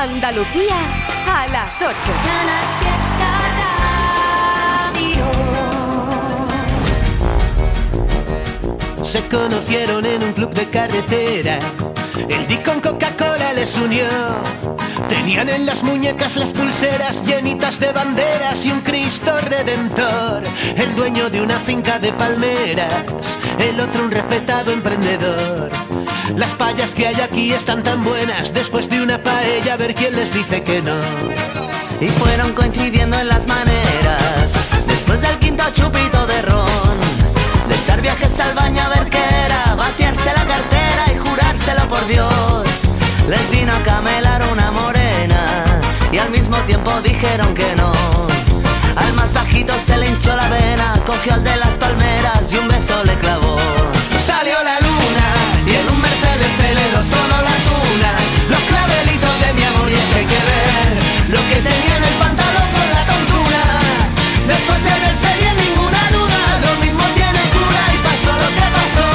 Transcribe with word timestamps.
Andalucía 0.00 0.76
a 1.28 1.46
las 1.48 1.74
8. 1.76 1.94
Se 9.02 9.28
conocieron 9.28 10.06
en 10.06 10.22
un 10.22 10.32
club 10.32 10.54
de 10.54 10.70
carretera. 10.70 11.58
El 12.30 12.46
Dick 12.46 12.64
con 12.64 12.80
Coca-Cola 12.80 13.52
les 13.52 13.76
unió. 13.76 14.06
Tenían 15.10 15.50
en 15.50 15.66
las 15.66 15.82
muñecas 15.82 16.34
las 16.36 16.54
pulseras 16.54 17.22
llenitas 17.26 17.78
de 17.78 17.92
banderas 17.92 18.64
y 18.64 18.70
un 18.70 18.80
Cristo 18.80 19.38
redentor. 19.50 20.42
El 20.76 20.94
dueño 20.94 21.28
de 21.28 21.42
una 21.42 21.58
finca 21.60 21.98
de 21.98 22.10
palmeras, 22.14 23.38
el 23.58 23.78
otro 23.78 24.04
un 24.04 24.10
respetado 24.10 24.72
emprendedor. 24.72 25.89
Las 26.36 26.50
payas 26.54 26.94
que 26.94 27.06
hay 27.06 27.20
aquí 27.20 27.52
están 27.52 27.82
tan 27.82 28.02
buenas, 28.04 28.54
después 28.54 28.88
de 28.88 29.02
una 29.02 29.22
paella 29.22 29.74
a 29.74 29.76
ver 29.76 29.94
quién 29.94 30.14
les 30.14 30.32
dice 30.32 30.62
que 30.62 30.80
no. 30.80 30.94
Y 32.00 32.08
fueron 32.08 32.52
coincidiendo 32.52 33.18
en 33.18 33.28
las 33.28 33.46
maneras, 33.46 34.52
después 34.86 35.20
del 35.20 35.38
quinto 35.38 35.64
chupito 35.72 36.26
de 36.26 36.42
ron. 36.42 37.00
De 37.68 37.74
echar 37.74 38.00
viajes 38.00 38.38
al 38.40 38.54
baño 38.54 38.80
a 38.82 38.88
ver 38.88 39.10
qué 39.10 39.22
era, 39.46 39.74
vaciarse 39.74 40.32
la 40.34 40.46
cartera 40.46 41.04
y 41.14 41.18
jurárselo 41.18 41.88
por 41.88 42.06
Dios. 42.06 42.64
Les 43.28 43.50
vino 43.50 43.72
a 43.72 43.82
camelar 43.82 44.42
una 44.52 44.70
morena 44.70 45.64
y 46.12 46.18
al 46.18 46.30
mismo 46.30 46.56
tiempo 46.58 47.00
dijeron 47.02 47.54
que 47.54 47.74
no. 47.76 47.92
Al 48.96 49.12
más 49.14 49.32
bajito 49.32 49.72
se 49.84 49.96
le 49.96 50.08
hinchó 50.08 50.34
la 50.34 50.48
vena, 50.48 51.00
cogió 51.06 51.34
al 51.34 51.44
de 51.44 51.56
las 51.56 51.76
palmeras 51.76 52.52
y 52.52 52.56
un 52.56 52.68
beso 52.68 53.04
le 53.04 53.14
clavó. 53.14 53.79
Celebró 56.58 57.00
solo 57.04 57.36
la 57.48 57.56
tuna. 57.68 58.12
Los 58.48 58.62
clavelitos 58.70 59.34
de 59.42 59.48
mi 59.54 59.62
amor 59.64 59.88
y 59.90 59.94
es 59.94 60.06
que 60.10 60.18
hay 60.20 60.26
que 60.26 60.42
ver 60.50 60.86
lo 61.34 61.40
que 61.48 61.56
tenía 61.68 61.96
en 61.96 62.04
el 62.04 62.16
pantalón 62.22 62.68
con 62.76 62.86
la 62.94 63.02
tontuna. 63.10 63.62
Después 64.48 64.80
de 64.82 64.94
verse 65.04 65.30
bien 65.38 65.56
ninguna 65.56 66.02
duda, 66.10 66.40
lo 66.66 66.72
mismo 66.84 67.04
tiene 67.14 67.40
cura 67.54 67.82
y 67.94 67.98
pasó 68.06 68.32
lo 68.42 68.48
que 68.56 68.66
pasó. 68.78 69.08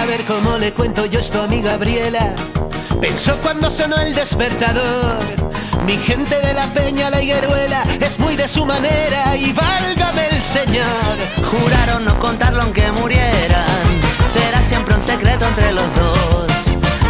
A 0.00 0.06
ver 0.06 0.24
cómo 0.24 0.58
le 0.58 0.72
cuento 0.72 1.06
yo 1.06 1.20
esto 1.20 1.42
a 1.42 1.46
mi 1.46 1.62
Gabriela. 1.62 2.34
Pensó 3.00 3.36
cuando 3.38 3.70
sonó 3.70 3.96
el 3.96 4.14
despertador. 4.14 5.18
Mi 5.86 5.96
gente 5.96 6.38
de 6.38 6.52
la 6.52 6.66
peña, 6.74 7.08
la 7.08 7.22
higueruela, 7.22 7.82
es 8.00 8.18
muy 8.18 8.36
de 8.36 8.46
su 8.46 8.66
manera 8.66 9.34
y 9.36 9.52
válgame 9.52 10.26
el 10.28 10.42
señor. 10.42 11.16
Juraron 11.50 12.04
no 12.04 12.18
contarlo 12.18 12.62
aunque 12.62 12.92
murieran. 12.92 13.88
Será 14.30 14.62
siempre 14.68 14.94
un 14.94 15.02
secreto 15.02 15.46
entre 15.46 15.72
los 15.72 15.94
dos. 15.96 16.52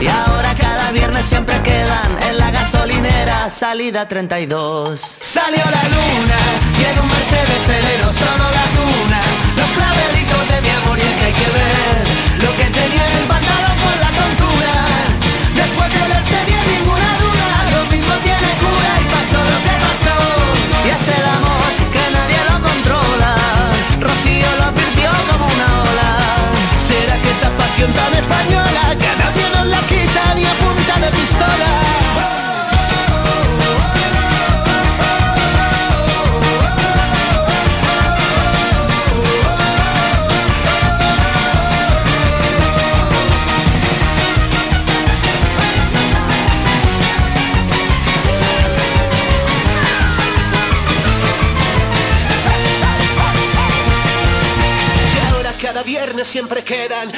Y 0.00 0.06
ahora 0.06 0.55
cada 0.55 0.92
viernes 0.92 1.27
siempre 1.27 1.60
quedan 1.62 2.22
en 2.28 2.38
la 2.38 2.50
gasolinera, 2.52 3.50
salida 3.50 4.06
32. 4.06 5.16
Salió 5.20 5.58
la 5.58 5.82
luna 5.88 6.41
y 6.78 6.84
en 6.84 6.98
un 7.00 7.08
Mercedes 7.08 7.60
celero 7.66 8.12
sonó 8.12 8.50
la 8.50 8.66
tuna. 8.78 9.20
Los 9.56 9.69
clavelitos 9.77 10.48
de 10.54 10.60
mi 10.62 10.70
amor 10.70 11.00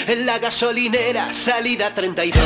en 0.09 0.27
la 0.27 0.39
gasolinera, 0.39 1.33
salida 1.33 1.95
32. 1.95 2.43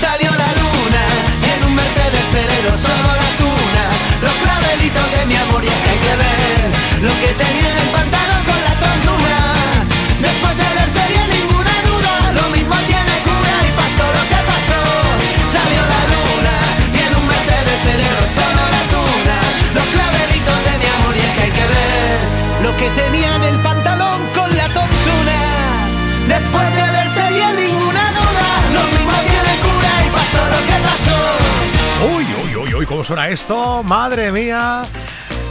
Salió 0.00 0.30
la 0.30 0.50
luna 0.60 1.04
y 1.42 1.48
en 1.56 1.64
un 1.66 1.74
Mercedes 1.74 2.24
Ferrero 2.32 2.76
solo 2.76 3.08
la 3.22 3.30
tuna. 3.38 3.84
Los 4.22 4.34
clavelitos 4.42 5.06
de 5.16 5.26
mi 5.26 5.36
amor 5.36 5.62
y 5.62 5.68
es 5.68 5.74
que 5.74 5.90
hay 5.90 5.98
que 5.98 6.16
ver 6.22 6.60
lo 7.06 7.12
que 7.20 7.30
tenía 7.38 7.68
en 7.70 7.78
el 7.78 7.90
pantalón 7.94 8.42
con 8.44 8.60
la 8.66 8.74
tontura. 8.82 9.38
Después 10.26 10.54
de 10.58 10.68
verse 10.74 11.02
bien 11.12 11.28
ninguna 11.30 11.74
duda, 11.86 12.14
lo 12.40 12.46
mismo 12.50 12.74
tiene 12.90 13.14
cura 13.26 13.54
y 13.62 13.70
pasó 13.78 14.04
lo 14.16 14.22
que 14.26 14.40
pasó. 14.42 14.80
Salió 15.54 15.82
la 15.86 16.02
luna 16.10 16.56
y 16.94 16.98
en 17.06 17.12
un 17.14 17.26
Mercedes 17.30 17.78
Ferrero 17.86 18.22
solo 18.26 18.62
la 18.74 18.82
tuna. 18.90 19.36
Los 19.76 19.86
clavelitos 19.94 20.58
de 20.66 20.74
mi 20.82 20.88
amor 20.98 21.14
y 21.14 21.22
es 21.22 21.32
que 21.36 21.42
hay 21.46 21.52
que 21.58 21.66
ver 21.74 22.16
lo 22.66 22.70
que 22.76 22.88
tenía 22.90 23.36
en 23.36 23.44
el 23.44 23.58
pantalón 23.60 23.81
¿cómo 32.92 33.04
suena 33.04 33.30
esto? 33.30 33.82
Madre 33.82 34.30
mía. 34.30 34.82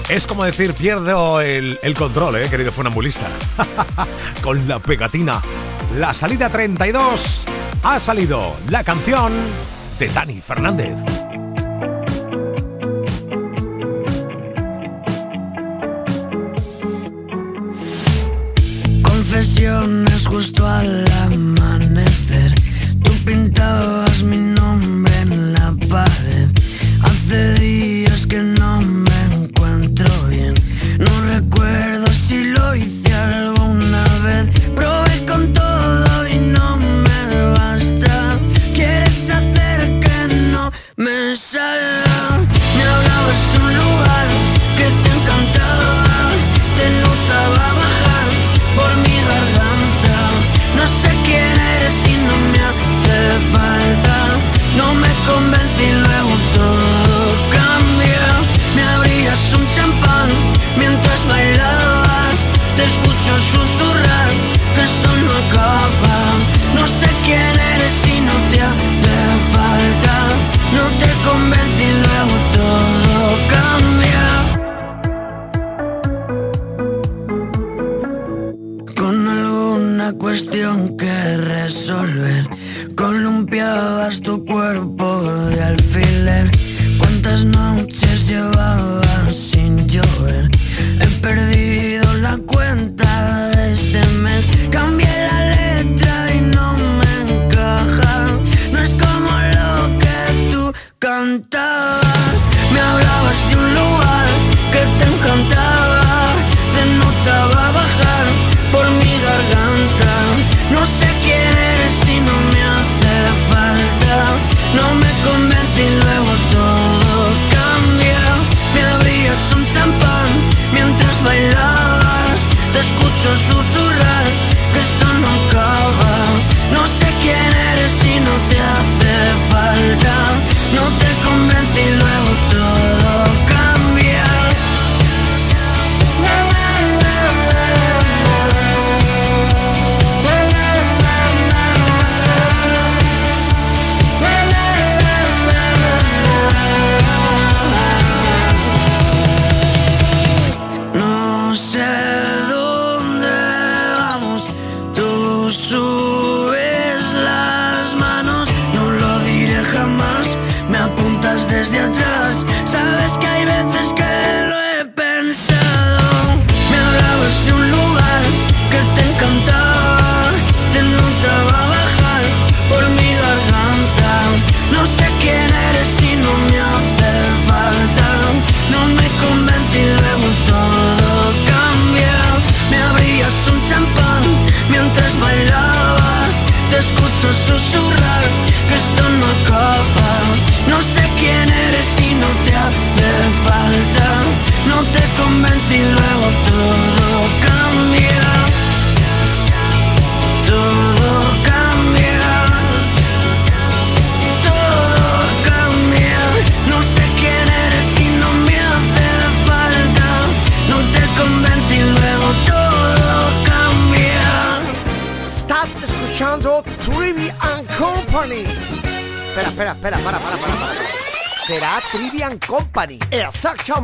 Es 0.07 0.27
como 0.27 0.43
decir, 0.43 0.75
pierdo 0.75 1.41
el, 1.41 1.79
control, 1.97 2.35
eh, 2.35 2.47
querido 2.51 2.71
funambulista. 2.71 3.27
Con 4.43 4.67
la 4.67 4.77
pegatina. 4.77 5.41
La 5.97 6.13
salida 6.13 6.49
32 6.49 7.45
ha 7.81 7.99
salido 7.99 8.55
la 8.69 8.83
canción 8.83 9.31
de 9.97 10.07
Dani 10.09 10.39
Fernández. 10.39 10.95
Confesiones 19.01 20.27
justo 20.27 20.67
al 20.67 21.11
amanecer. 21.23 22.53
Tú 23.03 23.11
pintabas 23.25 24.21
mi 24.21 24.37
nombre 24.37 24.60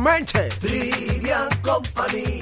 Trivian 0.08 1.48
Company. 1.62 2.40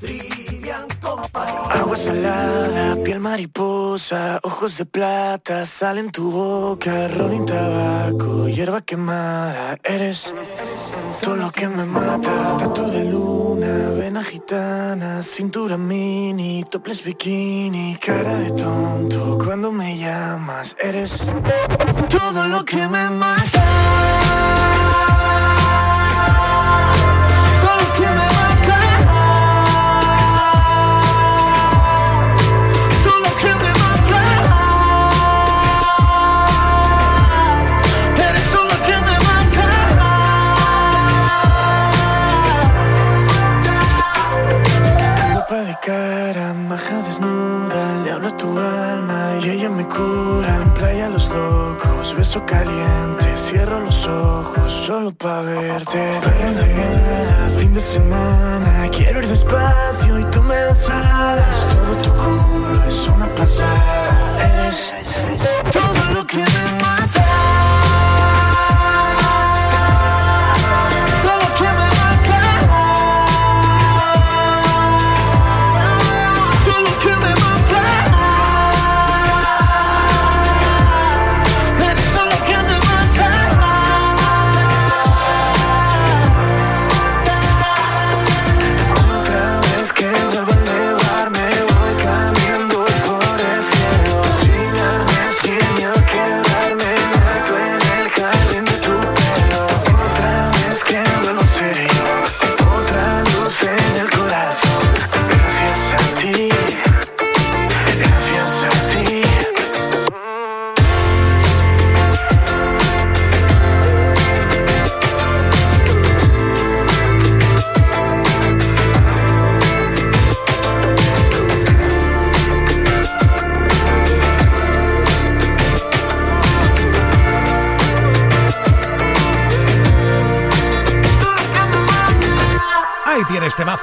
Trivian 0.00 0.88
Company. 1.00 1.52
Agua 1.70 1.96
salada, 1.96 2.96
piel 3.04 3.20
mariposa, 3.20 4.40
ojos 4.42 4.78
de 4.78 4.84
plata, 4.84 5.64
sal 5.64 5.98
en 5.98 6.10
tu 6.10 6.32
boca, 6.32 7.06
rolling 7.06 7.46
tabaco, 7.46 8.48
hierba 8.48 8.80
quemada, 8.80 9.78
eres 9.84 10.34
todo 11.22 11.36
lo 11.36 11.52
que 11.52 11.68
me 11.68 11.86
mata, 11.86 12.56
tatu 12.58 12.90
de 12.90 13.04
luna, 13.04 13.90
vena 13.96 14.24
gitana, 14.24 15.22
cintura 15.22 15.78
mini, 15.78 16.64
toples 16.68 17.04
bikini, 17.04 17.96
cara 18.04 18.34
de 18.38 18.50
tonto, 18.50 19.38
cuando 19.38 19.70
me 19.70 19.96
llamas, 19.96 20.74
eres 20.80 21.22
todo 22.10 22.48
lo 22.48 22.64
que 22.64 22.88
me 22.88 23.08
mata. 23.08 25.13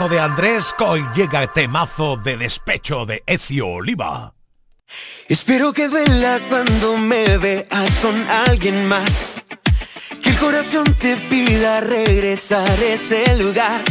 De 0.07 0.19
Andrés, 0.19 0.73
hoy 0.79 1.05
llega 1.13 1.45
temazo 1.47 2.17
de 2.17 2.37
despecho 2.37 3.05
de 3.05 3.23
Ecio 3.27 3.67
Oliva. 3.67 4.33
Espero 5.27 5.73
que 5.73 5.87
duela 5.87 6.39
cuando 6.49 6.97
me 6.97 7.37
veas 7.37 7.91
con 8.01 8.15
alguien 8.29 8.85
más. 8.87 9.29
Que 10.21 10.29
el 10.29 10.37
corazón 10.37 10.85
te 10.99 11.17
pida 11.17 11.81
regresar 11.81 12.69
a 12.69 12.83
ese 12.85 13.35
lugar. 13.37 13.81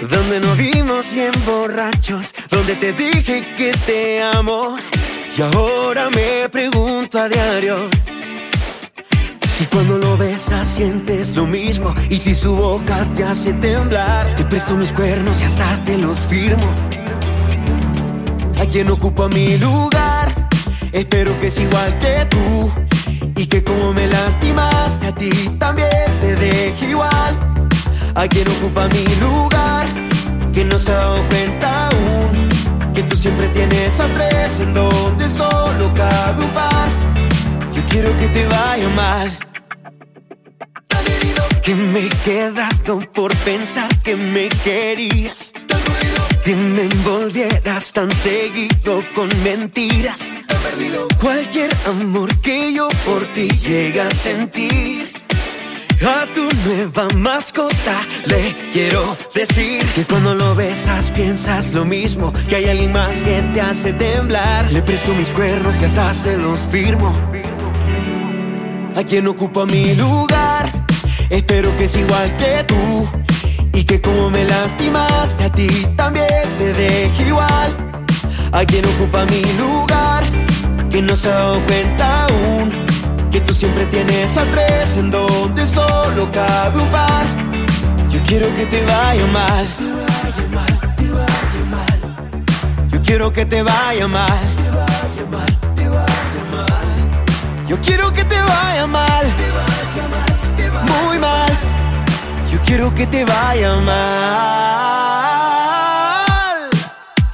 Donde 0.00 0.40
nos 0.40 0.56
vimos 0.58 1.10
bien 1.12 1.32
borrachos. 1.46 2.34
Donde 2.50 2.74
te 2.76 2.92
dije 2.92 3.46
que 3.56 3.72
te 3.86 4.22
amo. 4.22 4.76
Y 5.36 5.42
ahora 5.42 6.10
me 6.10 6.48
pregunto 6.48 7.18
a 7.18 7.28
diario. 7.28 7.88
Si 9.58 9.66
cuando 9.66 9.98
lo 9.98 10.16
besas 10.16 10.68
sientes 10.68 11.34
lo 11.34 11.44
mismo 11.44 11.92
Y 12.08 12.20
si 12.20 12.32
su 12.32 12.54
boca 12.54 13.04
te 13.16 13.24
hace 13.24 13.52
temblar 13.54 14.36
Te 14.36 14.44
presto 14.44 14.76
mis 14.76 14.92
cuernos 14.92 15.40
y 15.40 15.44
hasta 15.44 15.82
te 15.82 15.98
los 15.98 16.16
firmo 16.20 16.66
a 18.60 18.66
quien 18.66 18.90
ocupa 18.90 19.28
mi 19.28 19.56
lugar. 19.56 20.32
Espero 20.90 21.38
que 21.38 21.46
es 21.46 21.58
igual 21.58 21.96
que 22.00 22.26
tú 22.28 22.70
y 23.36 23.46
que 23.46 23.62
como 23.62 23.92
me 23.92 24.08
lastimaste 24.08 25.06
a 25.06 25.14
ti 25.14 25.30
también 25.58 26.18
te 26.20 26.34
deje 26.34 26.90
igual. 26.90 27.38
A 28.16 28.26
quien 28.26 28.48
ocupa 28.48 28.88
mi 28.88 29.04
lugar, 29.20 29.86
que 30.52 30.64
no 30.64 30.76
se 30.76 30.90
ha 30.90 30.96
dado 30.96 31.22
cuenta 31.28 31.88
aún 31.88 32.48
que 32.92 33.04
tú 33.04 33.16
siempre 33.16 33.48
tienes 33.50 34.00
a 34.00 34.12
tres 34.12 34.58
en 34.60 34.74
donde 34.74 35.28
solo 35.28 35.94
cabe 35.94 36.44
un 36.44 36.50
par. 36.50 37.17
Quiero 38.00 38.16
que 38.16 38.28
te 38.28 38.46
vaya 38.46 38.88
mal. 38.90 39.38
Que 41.64 41.74
me 41.74 42.06
he 42.06 42.08
quedado 42.24 43.00
por 43.12 43.34
pensar 43.38 43.88
que 44.04 44.14
me 44.14 44.48
querías. 44.62 45.52
Que 46.44 46.54
me 46.54 46.82
envolvieras 46.82 47.92
tan 47.92 48.08
seguido 48.12 49.02
con 49.16 49.28
mentiras. 49.42 50.32
Cualquier 51.20 51.70
amor 51.88 52.32
que 52.36 52.72
yo 52.72 52.88
por 53.04 53.26
ti 53.34 53.48
llegue 53.48 54.00
a 54.00 54.10
sentir. 54.12 55.12
A 56.00 56.24
tu 56.36 56.48
nueva 56.68 57.08
mascota 57.16 58.06
le 58.26 58.54
quiero 58.72 59.16
decir 59.34 59.84
que 59.96 60.04
cuando 60.04 60.36
lo 60.36 60.54
besas 60.54 61.10
piensas 61.10 61.74
lo 61.74 61.84
mismo, 61.84 62.32
que 62.48 62.54
hay 62.54 62.68
alguien 62.68 62.92
más 62.92 63.20
que 63.24 63.42
te 63.52 63.60
hace 63.60 63.92
temblar. 63.92 64.70
Le 64.70 64.82
presto 64.82 65.12
mis 65.14 65.30
cuernos 65.30 65.74
y 65.82 65.86
hasta 65.86 66.14
se 66.14 66.36
los 66.36 66.60
firmo. 66.70 67.12
A 68.98 69.04
quien 69.04 69.28
ocupa 69.28 69.64
mi 69.64 69.94
lugar, 69.94 70.68
espero 71.30 71.76
que 71.76 71.84
es 71.84 71.94
igual 71.94 72.36
que 72.36 72.64
tú. 72.64 73.08
Y 73.72 73.84
que 73.84 74.00
como 74.00 74.28
me 74.28 74.44
lastimaste 74.44 75.44
a 75.44 75.52
ti 75.52 75.68
también 75.94 76.26
te 76.58 76.72
deje 76.72 77.28
igual. 77.28 77.76
A 78.50 78.64
quien 78.64 78.84
ocupa 78.86 79.24
mi 79.26 79.40
lugar, 79.56 80.24
que 80.90 81.00
no 81.00 81.14
se 81.14 81.28
ha 81.28 81.34
dado 81.34 81.64
cuenta 81.66 82.24
aún. 82.24 82.72
Que 83.30 83.40
tú 83.40 83.54
siempre 83.54 83.86
tienes 83.86 84.36
a 84.36 84.44
tres 84.50 84.96
en 84.96 85.12
donde 85.12 85.64
solo 85.64 86.28
cabe 86.32 86.82
un 86.82 86.90
par. 86.90 87.24
Yo 88.10 88.20
quiero 88.26 88.52
que 88.56 88.66
te 88.66 88.84
vaya 88.84 89.26
mal. 89.26 89.66
Yo 92.90 93.00
quiero 93.02 93.32
que 93.32 93.46
te 93.46 93.62
vaya 93.62 94.08
mal. 94.08 94.67
Yo 97.68 97.78
quiero 97.82 98.10
que 98.14 98.24
te 98.24 98.40
vaya 98.40 98.86
mal. 98.86 99.26
Muy 100.86 101.18
mal. 101.18 101.50
Yo 102.50 102.58
quiero 102.62 102.94
que 102.94 103.06
te 103.06 103.26
vaya 103.26 103.76
mal. 103.76 103.98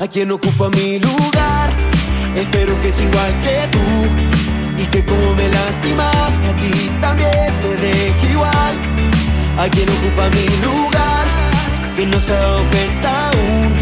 A 0.01 0.09
quien 0.11 0.33
ocupa 0.33 0.71
mi 0.71 0.99
lugar. 0.99 1.71
Espero 2.35 2.81
que 2.81 2.89
es 2.89 2.99
igual 2.99 3.33
que 3.45 3.69
tú. 3.71 3.79
Y 4.83 4.87
que 4.87 5.05
como 5.05 5.35
me 5.35 5.49
lastimaste 5.49 6.49
a 6.49 6.57
ti 6.57 6.91
también 7.01 7.55
te 7.63 7.77
deje 7.77 8.33
igual. 8.33 8.75
A 9.57 9.69
quien 9.69 9.89
ocupa 9.89 10.29
mi 10.31 10.47
lugar. 10.67 11.27
Que 11.95 12.07
no 12.07 12.19
se 12.19 12.33
ha 12.33 12.57
cuenta 12.73 13.29
aún. 13.29 13.73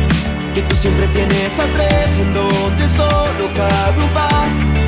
Que 0.54 0.60
tú 0.60 0.74
siempre 0.76 1.06
tienes 1.14 1.58
a 1.58 1.64
tres 1.72 2.10
en 2.18 2.34
donde 2.34 2.88
solo 2.88 3.50
cabe 3.56 4.02
un 4.04 4.10
par 4.10 4.81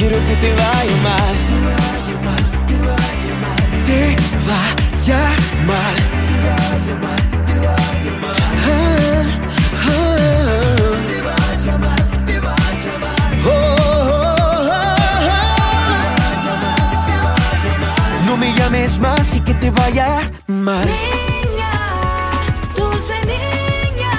quiero 0.00 0.18
que 0.24 0.34
te 0.36 0.50
vaya 0.54 0.96
mal. 1.08 1.34
Te 1.50 1.58
vaya 1.68 2.16
mal, 2.26 2.44
te 2.68 2.76
vaya 2.88 3.32
mal. 3.44 3.62
Te 3.88 4.00
vaya 4.48 5.20
mal. 5.68 5.96
Te 6.30 6.36
vaya 6.48 6.94
mal, 7.04 7.22
te 7.44 7.54
vaya 7.66 8.12
mal. 8.22 8.38
Te 11.06 11.16
vaya 11.28 11.74
mal, 11.84 12.04
te 12.26 12.36
vaya 12.46 12.94
mal. 13.02 13.20
Te 17.06 17.14
vaya 17.26 17.72
mal. 17.82 18.26
No 18.26 18.32
me 18.38 18.48
llames 18.54 18.92
más 18.98 19.34
y 19.36 19.40
que 19.40 19.54
te 19.54 19.70
vaya 19.70 20.30
mal. 20.46 20.86
Niña, 20.86 21.72
dulce 22.74 23.16
niña, 23.32 24.14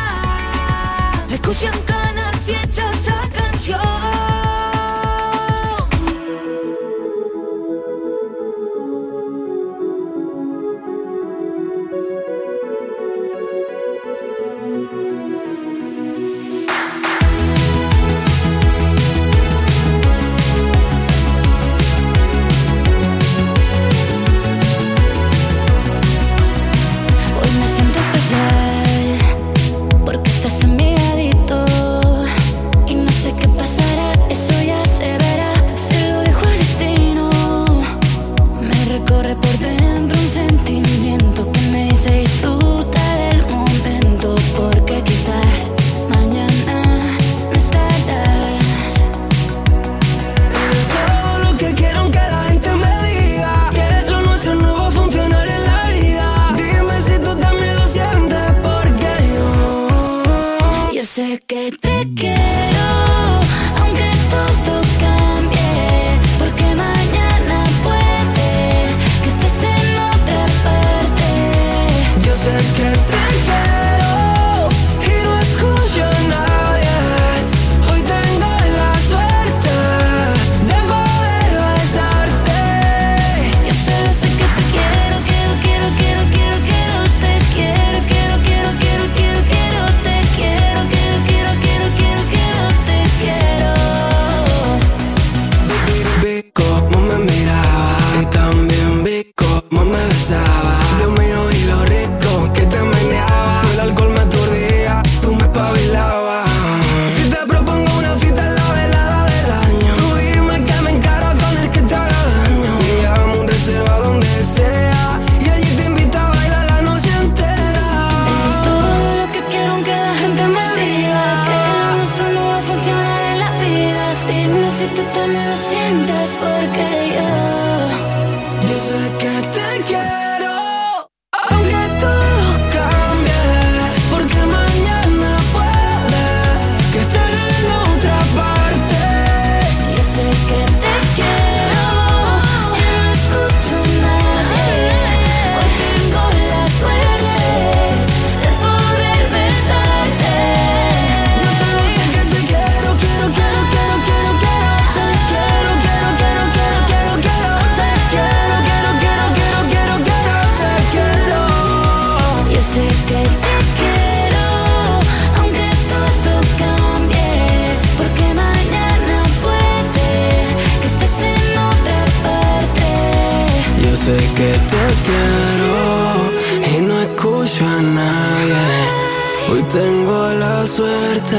Hoy 179.52 179.62
tengo 179.64 180.30
la 180.40 180.66
suerte 180.66 181.36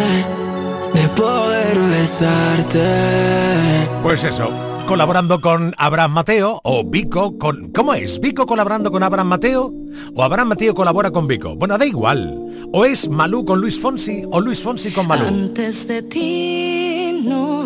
de 0.93 1.09
poder 1.17 1.79
besarte. 1.79 2.85
Pues 4.03 4.23
eso, 4.25 4.51
colaborando 4.85 5.41
con 5.41 5.75
Abraham 5.79 6.13
Mateo 6.13 6.61
o 6.63 6.85
Vico 6.85 7.39
con... 7.39 7.73
¿Cómo 7.73 7.95
es? 7.95 8.21
¿Vico 8.21 8.45
colaborando 8.45 8.91
con 8.91 9.03
Abraham 9.03 9.29
Mateo? 9.29 9.73
¿O 10.15 10.23
Abraham 10.23 10.49
Mateo 10.49 10.75
colabora 10.75 11.11
con 11.11 11.27
Vico? 11.27 11.57
Bueno, 11.57 11.79
da 11.79 11.87
igual. 11.87 12.69
O 12.71 12.85
es 12.85 13.09
Malú 13.09 13.47
con 13.47 13.63
Luis 13.63 13.81
Fonsi 13.81 14.25
o 14.31 14.43
Luis 14.43 14.61
Fonsi 14.61 14.91
con 14.91 15.07
Malú. 15.07 15.25
Antes 15.25 15.89
de 15.89 16.03
ti, 16.03 17.19
no, 17.25 17.65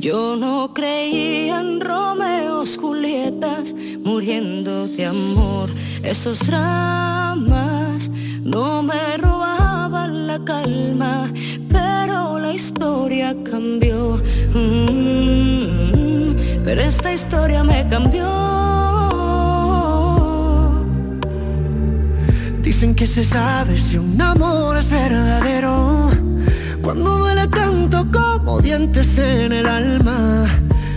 yo 0.00 0.34
no 0.34 0.74
creía 0.74 1.60
en 1.60 1.80
Romeos, 1.80 2.76
Julietas, 2.76 3.76
muriendo 4.02 4.88
de 4.88 5.06
amor. 5.06 5.68
Esos 6.02 6.44
dramas 6.44 8.10
no 8.42 8.82
me 8.82 9.16
robaron 9.18 9.65
la 10.26 10.38
calma, 10.44 11.32
pero 11.70 12.38
la 12.38 12.52
historia 12.52 13.34
cambió. 13.48 14.20
Mm, 14.52 16.34
pero 16.64 16.80
esta 16.80 17.12
historia 17.12 17.62
me 17.62 17.88
cambió. 17.88 18.26
Dicen 22.60 22.94
que 22.94 23.06
se 23.06 23.22
sabe 23.22 23.76
si 23.76 23.98
un 23.98 24.20
amor 24.20 24.76
es 24.78 24.90
verdadero. 24.90 26.10
Cuando 26.82 27.18
duele 27.18 27.46
tanto 27.46 28.06
como 28.12 28.60
dientes 28.60 29.18
en 29.18 29.52
el 29.52 29.66
alma. 29.66 30.44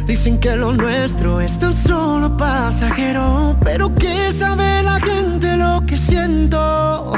Dicen 0.07 0.39
que 0.39 0.55
lo 0.55 0.73
nuestro 0.73 1.39
es 1.39 1.59
tan 1.59 1.73
solo 1.73 2.35
pasajero, 2.35 3.55
pero 3.63 3.93
que 3.93 4.31
sabe 4.31 4.81
la 4.81 4.99
gente 4.99 5.55
lo 5.55 5.85
que 5.85 5.95
siento 5.95 7.13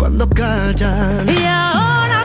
cuando 0.00 0.26
callan. 0.30 1.28
Y 1.28 1.44
ahora 1.44 2.24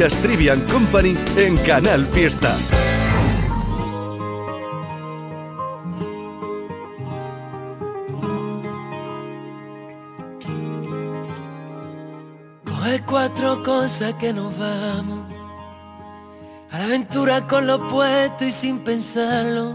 Escuchas 0.00 0.22
Trivian 0.22 0.60
Company 0.62 1.14
en 1.36 1.58
Canal 1.58 2.06
Fiesta. 2.06 2.56
Coge 12.64 13.02
cuatro 13.06 13.62
cosas 13.62 14.14
que 14.14 14.32
nos 14.32 14.58
vamos. 14.58 15.18
A 16.70 16.78
la 16.78 16.84
aventura 16.84 17.46
con 17.46 17.66
lo 17.66 17.86
puesto 17.88 18.46
y 18.46 18.52
sin 18.52 18.78
pensarlo. 18.78 19.74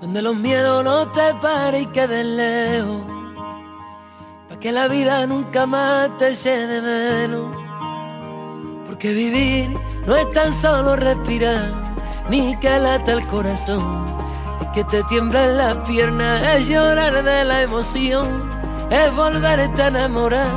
Donde 0.00 0.20
los 0.20 0.34
miedos 0.34 0.82
no 0.82 1.06
te 1.12 1.32
paren 1.40 1.82
y 1.82 1.86
queden 1.86 2.36
lejos. 2.36 3.02
Pa' 4.48 4.58
que 4.58 4.72
la 4.72 4.88
vida 4.88 5.28
nunca 5.28 5.64
más 5.64 6.10
te 6.18 6.34
de 6.34 6.82
menos. 6.82 7.59
Porque 9.00 9.14
vivir 9.14 9.70
no 10.06 10.14
es 10.14 10.30
tan 10.32 10.52
solo 10.52 10.94
respirar, 10.94 11.72
ni 12.28 12.54
que 12.56 12.68
lata 12.78 13.12
el 13.12 13.26
corazón. 13.28 14.04
Es 14.60 14.66
que 14.74 14.84
te 14.84 15.02
tiemblan 15.04 15.56
las 15.56 15.78
piernas, 15.88 16.42
es 16.54 16.68
llorar 16.68 17.24
de 17.24 17.44
la 17.44 17.62
emoción, 17.62 18.50
es 18.90 19.16
volverte 19.16 19.84
a 19.84 19.88
enamorar, 19.88 20.50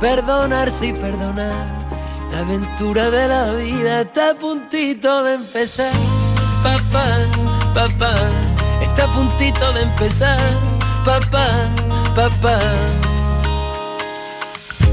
perdonarse 0.00 0.86
y 0.86 0.92
perdonar. 0.94 1.86
La 2.32 2.38
aventura 2.38 3.10
de 3.10 3.28
la 3.28 3.52
vida 3.52 4.00
está 4.00 4.30
a 4.30 4.34
puntito 4.34 5.22
de 5.22 5.34
empezar. 5.34 5.92
Papá, 6.62 7.18
papá, 7.74 8.14
está 8.80 9.04
a 9.04 9.14
puntito 9.14 9.72
de 9.74 9.82
empezar. 9.82 10.40
Papá, 11.04 11.68
papá. 12.16 12.60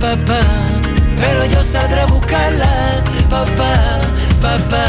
papá, 0.00 0.40
pero 1.20 1.44
yo 1.46 1.62
saldré 1.62 2.00
a 2.00 2.06
buscarla, 2.06 3.02
papá, 3.30 4.00
papá. 4.40 4.86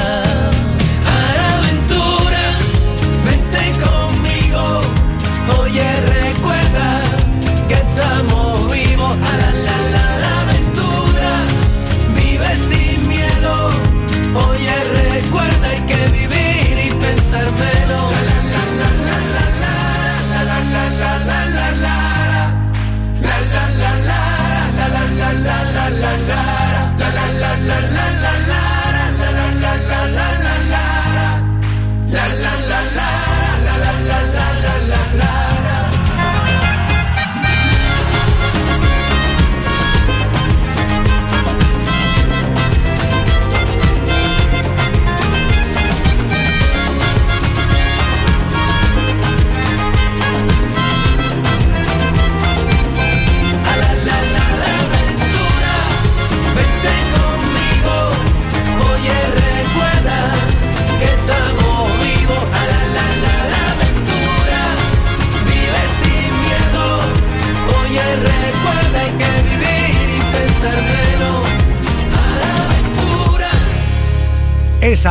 A 1.14 1.36
la 1.38 1.58
aventura, 1.58 2.44
vente 3.26 3.74
conmigo, 3.86 4.82
oye 5.62 6.07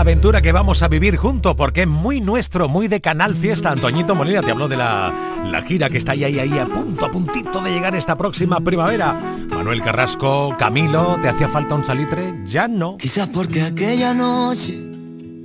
aventura 0.01 0.43
que 0.43 0.53
vamos 0.53 0.83
a 0.83 0.89
vivir 0.89 1.17
juntos, 1.17 1.55
porque 1.57 1.83
es 1.83 1.89
muy 1.89 2.21
nuestro, 2.21 2.69
muy 2.69 2.89
de 2.89 3.01
Canal 3.01 3.37
Fiesta. 3.37 3.71
Antoñito 3.71 4.15
Molina 4.15 4.43
te 4.43 4.51
habló 4.51 4.69
de 4.69 4.77
la, 4.77 5.13
la 5.45 5.63
gira 5.63 5.91
que 5.91 5.99
está 5.99 6.13
ahí, 6.13 6.25
ahí, 6.25 6.39
ahí, 6.39 6.59
a 6.59 6.67
punto, 6.67 7.07
a 7.07 7.11
puntito 7.11 7.61
de 7.61 7.71
llegar 7.71 7.95
esta 7.95 8.17
próxima 8.17 8.61
primavera. 8.61 9.19
Manuel 9.51 9.83
Carrasco, 9.83 10.55
Camilo, 10.59 11.19
¿te 11.21 11.29
hacía 11.29 11.49
falta 11.49 11.75
un 11.75 11.85
salitre? 11.85 12.43
Ya 12.47 12.69
no. 12.69 12.97
Quizás 12.97 13.29
porque 13.29 13.63
aquella 13.63 14.15
noche 14.15 14.79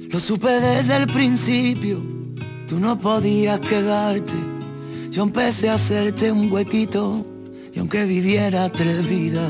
lo 0.09 0.19
supe 0.19 0.49
desde 0.49 0.97
el 0.97 1.07
principio. 1.07 2.01
Tú 2.67 2.79
no 2.79 2.99
podías 2.99 3.59
quedarte. 3.59 4.33
Yo 5.09 5.23
empecé 5.23 5.69
a 5.69 5.75
hacerte 5.75 6.31
un 6.31 6.51
huequito. 6.51 7.25
Y 7.73 7.79
aunque 7.79 8.03
viviera 8.05 8.69
tres 8.69 9.07
vidas, 9.07 9.49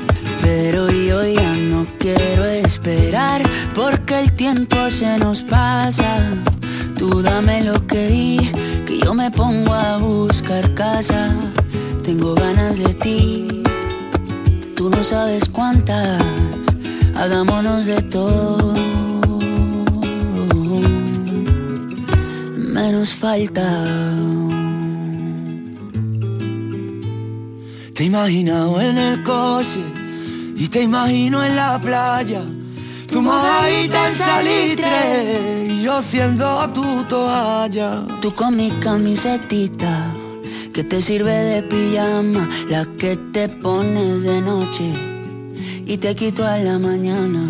Pero 0.53 0.89
yo 0.89 1.25
ya 1.25 1.53
no 1.53 1.87
quiero 1.97 2.43
esperar 2.43 3.41
porque 3.73 4.19
el 4.19 4.33
tiempo 4.33 4.75
se 4.89 5.17
nos 5.17 5.43
pasa. 5.43 6.19
Tú 6.97 7.21
dame 7.21 7.63
lo 7.63 7.87
que 7.87 8.07
di, 8.07 8.51
que 8.85 8.99
yo 8.99 9.13
me 9.13 9.31
pongo 9.31 9.73
a 9.73 9.95
buscar 9.95 10.73
casa. 10.73 11.33
Tengo 12.03 12.35
ganas 12.35 12.77
de 12.77 12.93
ti, 12.95 13.63
tú 14.75 14.89
no 14.89 15.01
sabes 15.05 15.47
cuántas. 15.47 16.21
Hagámonos 17.15 17.85
de 17.85 18.01
todo, 18.01 18.73
menos 22.57 23.15
falta. 23.15 23.67
Te 27.93 28.03
imaginado 28.03 28.81
en 28.81 28.97
el 28.97 29.23
coche 29.23 30.00
y 30.61 30.67
te 30.67 30.83
imagino 30.83 31.43
en 31.43 31.55
la 31.55 31.79
playa. 31.81 32.43
Tu 33.11 33.19
mojadita 33.19 34.09
en 34.09 34.13
salitre 34.13 35.67
y 35.69 35.81
yo 35.81 36.03
siendo 36.03 36.69
tu 36.69 37.03
toalla. 37.05 38.03
Tú 38.21 38.31
con 38.31 38.55
mi 38.55 38.69
camisetita 38.79 40.13
que 40.71 40.83
te 40.83 41.01
sirve 41.01 41.33
de 41.33 41.63
pijama, 41.63 42.47
la 42.69 42.85
que 42.99 43.17
te 43.33 43.49
pones 43.49 44.21
de 44.21 44.39
noche 44.39 44.93
y 45.87 45.97
te 45.97 46.15
quito 46.15 46.45
a 46.45 46.57
la 46.59 46.77
mañana. 46.77 47.41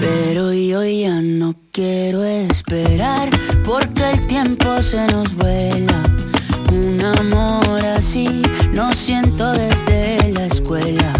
Pero 0.00 0.52
yo 0.52 0.82
ya 0.84 1.20
no 1.22 1.54
quiero 1.70 2.24
esperar 2.24 3.30
porque 3.62 4.10
el 4.10 4.26
tiempo 4.26 4.82
se 4.82 5.06
nos 5.06 5.32
vuela. 5.36 6.02
Un 6.72 7.00
amor 7.04 7.86
así 7.86 8.42
no 8.72 8.92
siento 8.92 9.52
desde 9.52 10.32
la 10.32 10.46
escuela 10.46 11.19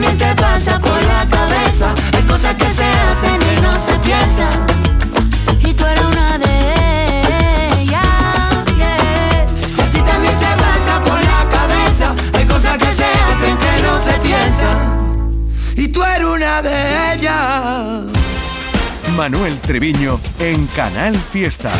también 0.00 0.18
te 0.18 0.34
pasa 0.42 0.80
por 0.80 1.04
la 1.04 1.26
cabeza 1.28 1.94
Hay 2.14 2.22
cosas 2.22 2.54
que 2.54 2.64
se 2.64 2.84
hacen 2.84 3.38
que 3.38 3.60
no 3.60 3.78
se 3.78 3.92
piensan 3.98 4.66
Y 5.60 5.74
tú 5.74 5.84
eres 5.84 6.04
una 6.04 6.38
de 6.38 7.82
ellas. 7.82 8.02
yeah. 8.78 9.46
Si 9.70 9.80
a 9.82 9.90
ti 9.90 10.00
también 10.00 10.38
te 10.38 10.46
pasa 10.56 11.02
por 11.04 11.18
la 11.22 11.46
cabeza, 11.50 12.14
hay 12.32 12.46
cosas 12.46 12.78
que 12.78 12.94
se 12.94 13.04
hacen 13.04 13.56
que 13.58 13.82
no 13.82 14.00
se 14.00 14.12
piensan. 14.20 15.46
Y 15.76 15.88
tú 15.88 16.02
eres 16.02 16.26
una 16.26 16.62
de 16.62 17.14
ellas. 17.14 18.04
Manuel 19.16 19.60
Treviño 19.60 20.18
en 20.38 20.66
Canal 20.68 21.14
Fiesta. 21.14 21.72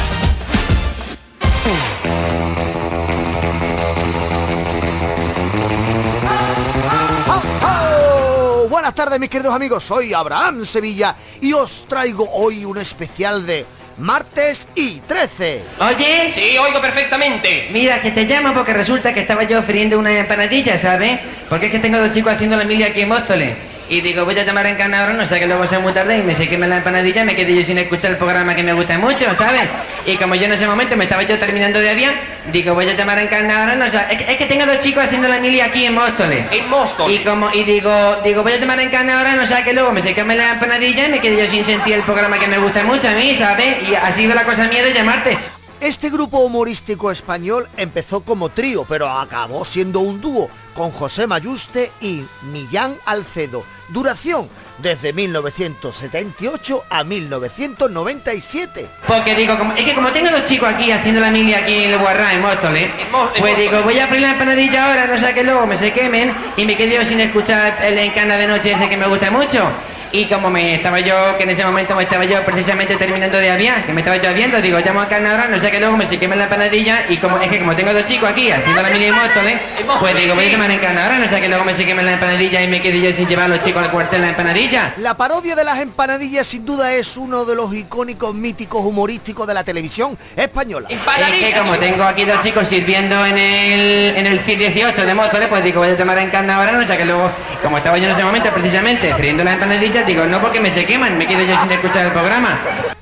Buenas 8.91 9.05
tardes 9.05 9.21
mis 9.21 9.31
queridos 9.31 9.55
amigos, 9.55 9.85
soy 9.85 10.13
Abraham 10.13 10.65
Sevilla 10.65 11.15
y 11.41 11.53
os 11.53 11.87
traigo 11.87 12.29
hoy 12.33 12.65
un 12.65 12.77
especial 12.77 13.47
de 13.47 13.65
martes 13.99 14.67
y 14.75 14.99
13. 14.99 15.63
Oye, 15.79 16.29
sí, 16.29 16.59
oigo 16.59 16.81
perfectamente. 16.81 17.69
Mira, 17.73 18.03
que 18.03 18.11
te 18.11 18.25
llamo 18.25 18.53
porque 18.53 18.75
resulta 18.75 19.15
que 19.15 19.21
estaba 19.21 19.45
yo 19.45 19.63
friendo 19.63 19.97
una 19.97 20.11
empanadilla, 20.11 20.77
¿sabes? 20.77 21.21
Porque 21.49 21.67
es 21.67 21.73
que 21.73 21.79
tengo 21.79 22.01
dos 22.01 22.11
chicos 22.11 22.33
haciendo 22.33 22.57
la 22.57 22.65
milia 22.65 22.89
aquí 22.89 23.03
en 23.03 23.11
Móstoles. 23.11 23.55
Y 23.91 24.03
digo, 24.03 24.25
voy 24.25 24.39
a 24.39 24.45
llamar 24.45 24.67
a 24.67 24.71
Encarnadora, 24.71 25.13
no 25.15 25.27
sé 25.27 25.41
que 25.41 25.49
luego 25.49 25.67
sea 25.67 25.81
muy 25.81 25.93
tarde 25.93 26.19
y 26.19 26.23
me 26.23 26.33
sé 26.33 26.49
que 26.49 26.57
me 26.57 26.69
la 26.69 26.77
empanadilla 26.77 27.25
me 27.25 27.35
quedé 27.35 27.57
yo 27.57 27.65
sin 27.65 27.77
escuchar 27.77 28.13
el 28.13 28.19
programa 28.19 28.55
que 28.55 28.63
me 28.63 28.73
gusta 28.73 28.97
mucho, 28.99 29.35
¿sabes? 29.35 29.63
Y 30.07 30.17
como 30.17 30.37
yo 30.37 30.45
en 30.45 30.53
ese 30.53 30.65
momento 30.69 30.97
me 30.97 31.03
estaba 31.05 31.25
yo 31.25 31.37
terminando 31.41 31.81
de 31.81 31.91
avión, 31.91 32.13
digo, 32.53 32.75
voy 32.75 32.89
a 32.89 32.95
llamar 32.95 33.19
a 33.19 33.23
Encarnadora, 33.23 33.75
no 33.75 33.91
sé, 33.91 33.99
es 34.13 34.17
que, 34.17 34.31
es 34.31 34.39
que 34.39 34.47
tengo 34.47 34.65
dos 34.65 34.79
chicos 34.79 35.03
haciendo 35.03 35.27
la 35.27 35.41
milia 35.41 35.65
aquí 35.65 35.87
en 35.87 35.95
Móstoles. 35.95 36.45
En 36.53 36.71
Móstoles. 36.71 37.17
Y 37.17 37.25
como, 37.25 37.51
y 37.53 37.65
digo, 37.65 38.19
digo, 38.23 38.45
voy 38.45 38.53
a 38.53 38.59
llamar 38.59 38.79
a 38.79 38.83
Encarnadora, 38.85 39.35
no 39.35 39.45
sé 39.45 39.61
que 39.65 39.73
luego 39.73 39.91
me 39.91 40.03
sé 40.03 40.15
que 40.15 40.23
me 40.23 40.37
la 40.37 40.53
empanadilla 40.53 41.09
y 41.09 41.11
me 41.11 41.19
quedé 41.19 41.43
yo 41.43 41.51
sin 41.51 41.65
sentir 41.65 41.95
el 41.95 42.03
programa 42.03 42.39
que 42.39 42.47
me 42.47 42.59
gusta 42.59 42.85
mucho 42.85 43.09
a 43.09 43.13
mí, 43.15 43.35
¿sabes? 43.35 43.77
Y 43.91 43.97
así 43.97 44.25
va 44.29 44.37
la 44.37 44.45
cosa 44.45 44.69
mía 44.69 44.85
de 44.85 44.93
llamarte. 44.93 45.37
Este 45.81 46.11
grupo 46.11 46.41
humorístico 46.41 47.11
español 47.11 47.67
empezó 47.79 48.21
como 48.21 48.51
trío, 48.51 48.85
pero 48.87 49.09
acabó 49.09 49.65
siendo 49.65 50.01
un 50.01 50.21
dúo 50.21 50.51
con 50.75 50.91
José 50.91 51.27
Mayuste 51.27 51.91
y 52.03 52.23
Millán 52.53 52.97
Alcedo. 53.07 53.65
Duración 53.89 54.51
desde 54.77 55.15
1978 55.15 56.85
a 56.91 57.03
1997. 57.03 58.89
Porque 59.07 59.35
digo, 59.35 59.57
como, 59.57 59.73
es 59.73 59.85
que 59.85 59.95
como 59.95 60.13
tengo 60.13 60.31
dos 60.31 60.45
chicos 60.45 60.69
aquí 60.69 60.93
haciendo 60.93 61.19
la 61.19 61.31
milia 61.31 61.61
aquí 61.61 61.73
en 61.73 61.93
el 61.93 61.99
Guarrá, 61.99 62.35
en 62.35 62.43
Móstoles, 62.43 62.83
en 62.85 63.41
pues 63.41 63.57
digo, 63.57 63.81
voy 63.83 63.99
a 63.99 64.05
abrir 64.05 64.21
la 64.21 64.33
empanadilla 64.33 64.87
ahora, 64.87 65.07
no 65.07 65.17
sé 65.17 65.33
que 65.33 65.45
luego 65.45 65.67
me 65.67 65.77
se 65.77 65.95
quemen 65.95 66.31
y 66.59 66.67
me 66.67 66.77
quedé 66.77 66.97
yo 66.97 67.05
sin 67.07 67.21
escuchar 67.21 67.79
el 67.83 67.99
encana 67.99 68.37
de 68.37 68.47
noche 68.47 68.73
ese 68.73 68.87
que 68.87 68.99
me 68.99 69.07
gusta 69.07 69.31
mucho. 69.31 69.71
Y 70.13 70.27
como 70.27 70.51
me 70.51 70.75
estaba 70.75 70.99
yo, 71.01 71.37
que 71.37 71.45
en 71.45 71.51
ese 71.51 71.65
momento 71.65 71.95
me 71.95 72.03
estaba 72.03 72.25
yo 72.25 72.45
precisamente 72.45 72.97
terminando 72.97 73.39
de 73.39 73.51
aviar, 73.51 73.87
que 73.87 73.93
me 73.93 74.01
estaba 74.01 74.17
yo 74.17 74.35
viendo, 74.35 74.61
digo, 74.61 74.79
llamo 74.81 75.01
a 75.01 75.09
carne 75.09 75.29
ahora, 75.29 75.47
no 75.49 75.59
sé 75.59 75.71
que 75.71 75.79
luego 75.79 75.97
me 75.97 76.07
se 76.07 76.19
quemen 76.19 76.39
la 76.39 76.45
empanadilla 76.45 77.05
y 77.09 77.17
como 77.19 77.39
es 77.39 77.49
que 77.49 77.61
como 77.61 77.77
tengo 77.77 77.93
dos 77.93 78.05
chicos 78.05 78.29
aquí 78.29 78.51
haciendo 78.51 78.83
la 78.83 78.91
en 78.91 79.15
Móstoles, 79.15 79.61
Móstoles, 79.87 79.99
pues 80.01 80.17
digo, 80.17 80.35
voy 80.35 80.47
a 80.47 80.49
llamar 80.49 80.71
en 80.71 80.99
ahora, 80.99 81.19
no 81.19 81.29
sé 81.29 81.41
que 81.41 81.49
luego 81.49 81.65
me 81.65 81.75
se 81.75 81.87
quemen 81.87 82.07
la 82.07 82.13
empanadilla 82.15 82.63
y 82.63 82.69
me 82.69 82.83
quedé 82.83 83.01
yo 83.01 83.13
sin 83.13 83.29
llevar 83.29 83.45
a 83.45 83.49
los 83.49 83.61
chicos 83.61 83.83
al 83.83 83.91
cuartel 83.91 84.21
la 84.23 84.31
empanadilla. 84.31 84.95
La 84.97 85.17
parodia 85.17 85.55
de 85.55 85.63
las 85.63 85.79
empanadillas 85.79 86.47
sin 86.47 86.65
duda 86.67 86.93
es 86.95 87.17
uno 87.17 87.45
de 87.45 87.55
los 87.55 87.73
icónicos 87.73 88.35
míticos 88.35 88.85
humorísticos 88.85 89.47
de 89.47 89.55
la 89.55 89.63
televisión 89.63 90.19
española. 90.37 90.89
Es 90.91 90.99
que 90.99 91.61
como 91.61 91.77
tengo 91.79 92.03
aquí 92.03 92.25
dos 92.25 92.43
chicos 92.43 92.67
sirviendo 92.67 93.25
en 93.25 93.39
el, 93.39 94.17
en 94.17 94.27
el 94.27 94.41
CIR 94.41 94.59
18 94.59 95.07
de 95.07 95.15
Móstoles, 95.15 95.49
pues 95.49 95.63
digo, 95.63 95.81
voy 95.81 95.91
a 95.91 95.97
tomar 95.97 96.19
en 96.19 96.31
carne 96.31 96.53
ahora, 96.53 96.73
no 96.73 96.87
sé 96.87 96.97
que 96.97 97.05
luego, 97.05 97.31
como 97.63 97.79
estaba 97.79 97.97
yo 97.99 98.07
en 98.07 98.13
ese 98.13 98.25
momento 98.25 98.51
precisamente 98.51 99.15
friendo 99.15 99.45
las 99.45 99.55
empanadillas, 99.55 100.00
digo, 100.05 100.25
no 100.27 100.41
porque 100.41 100.61
me 100.61 100.71
se 100.71 100.85
queman, 100.85 101.19
me 101.19 101.27
quedo 101.27 101.43
yo 101.43 101.61
sin 101.61 101.73
escuchar 101.73 102.07
el 102.07 102.13
programa. 102.13 102.59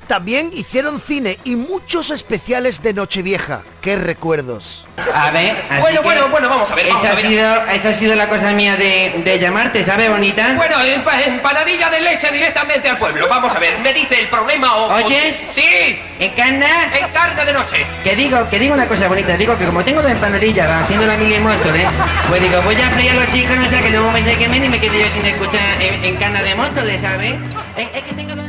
También 0.09 0.49
hicieron 0.53 0.99
cine 0.99 1.37
y 1.43 1.55
muchos 1.55 2.09
especiales 2.09 2.81
de 2.81 2.95
Nochevieja. 2.95 3.61
¡Qué 3.79 3.95
recuerdos! 3.95 4.83
A 5.13 5.29
ver, 5.29 5.55
así 5.69 5.81
Bueno, 5.81 6.01
que 6.01 6.03
bueno, 6.03 6.27
bueno, 6.29 6.49
vamos 6.49 6.71
a 6.71 6.73
ver, 6.73 6.87
vamos 6.87 7.03
esa, 7.03 7.13
a 7.13 7.15
ha 7.15 7.15
sido, 7.15 7.55
esa 7.71 7.89
ha 7.89 7.93
sido 7.93 8.15
la 8.15 8.27
cosa 8.27 8.51
mía 8.51 8.75
de, 8.75 9.21
de 9.23 9.37
llamarte, 9.39 9.83
¿sabes, 9.83 10.09
bonita? 10.09 10.53
Bueno, 10.55 10.77
empa- 10.79 11.21
empanadilla 11.27 11.91
de 11.91 12.01
leche 12.01 12.31
directamente 12.31 12.89
al 12.89 12.97
pueblo. 12.97 13.27
Vamos 13.29 13.55
a 13.55 13.59
ver, 13.59 13.77
me 13.81 13.93
dice 13.93 14.19
el 14.21 14.27
problema 14.29 14.75
o... 14.77 14.95
¿Oyes? 14.95 15.35
Sí, 15.53 15.99
¿Encarna? 16.19 16.85
en 16.99 17.07
carne 17.13 17.45
de 17.45 17.53
noche. 17.53 17.85
Que 18.03 18.15
digo, 18.15 18.49
que 18.49 18.57
digo 18.57 18.73
una 18.73 18.87
cosa 18.87 19.07
bonita, 19.07 19.37
digo 19.37 19.55
que 19.59 19.65
como 19.65 19.83
tengo 19.83 20.01
dos 20.01 20.09
empanadillas 20.11 20.67
haciendo 20.85 21.05
la 21.05 21.17
mili 21.17 21.37
Móstoles, 21.37 21.85
pues 22.27 22.41
digo, 22.41 22.59
voy 22.63 22.75
a 22.81 22.89
freír 22.89 23.11
a 23.11 23.13
los 23.13 23.31
chicos, 23.31 23.55
no 23.55 23.69
sé, 23.69 23.79
que 23.79 23.91
luego 23.91 24.11
me 24.11 24.23
se 24.23 24.35
quemen 24.37 24.65
y 24.65 24.69
me 24.69 24.79
quede 24.81 25.01
yo 25.01 25.09
sin 25.13 25.23
escuchar 25.27 25.79
en, 25.79 26.03
en 26.03 26.15
cana 26.15 26.41
de 26.41 26.55
Móstoles, 26.55 26.99
¿sabes? 26.99 27.35
Es, 27.77 27.87
es 27.93 28.03
que 28.05 28.13
tengo 28.15 28.35
dos... 28.35 28.45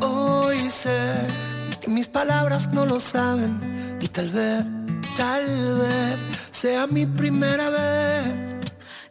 Hoy 0.00 0.70
sé 0.70 1.26
que 1.80 1.88
mis 1.88 2.08
palabras 2.08 2.72
no 2.72 2.86
lo 2.86 3.00
saben 3.00 3.98
y 4.00 4.06
tal 4.08 4.30
vez, 4.30 4.64
tal 5.16 5.78
vez 5.78 6.16
sea 6.50 6.86
mi 6.86 7.04
primera 7.04 7.68
vez. 7.70 8.34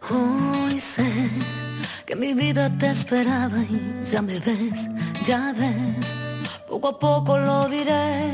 Hoy 0.09 0.79
sé 0.79 1.09
que 2.05 2.15
mi 2.15 2.33
vida 2.33 2.69
te 2.77 2.87
esperaba 2.87 3.57
y 3.57 4.01
ya 4.05 4.21
me 4.21 4.39
ves, 4.39 4.87
ya 5.23 5.53
ves. 5.57 6.15
Poco 6.69 6.87
a 6.89 6.99
poco 6.99 7.37
lo 7.37 7.67
diré. 7.67 8.31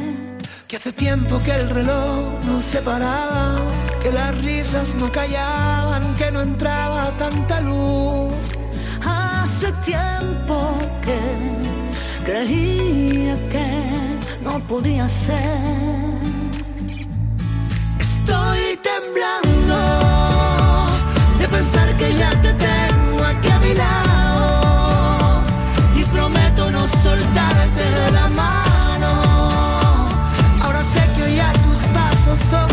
Que 0.67 0.77
hace 0.77 0.91
tiempo 0.91 1.39
que 1.43 1.51
el 1.51 1.69
reloj 1.69 2.43
no 2.45 2.61
se 2.61 2.81
paraba, 2.81 3.61
que 4.01 4.11
las 4.11 4.35
risas 4.43 4.93
no 4.95 5.11
callaban, 5.11 6.13
que 6.15 6.31
no 6.31 6.41
entraba 6.41 7.11
tanta 7.17 7.61
luz. 7.61 8.33
Hace 9.05 9.71
tiempo 9.83 10.75
que 11.01 11.52
creía 12.23 13.38
que 13.49 13.67
no 14.41 14.65
podía 14.67 15.07
ser. 15.09 15.38
Estoy 17.99 18.79
temblando 18.91 19.79
de 21.39 21.47
pensar 21.47 21.97
que 21.97 22.13
ya 22.13 22.31
te 22.41 22.53
tengo 22.53 23.23
aquí 23.25 23.49
a 23.49 23.59
mi 23.59 23.73
lado 23.73 25.41
y 25.95 26.03
prometo 26.05 26.71
no 26.71 26.88
soltarte 26.88 27.83
de 27.99 28.12
la 28.12 28.27
mano. 28.29 29.12
Ahora 30.62 30.83
sé 30.83 31.01
que 31.15 31.23
hoy 31.23 31.39
a 31.39 31.51
tus 31.63 31.79
pasos 31.88 32.39
son 32.49 32.72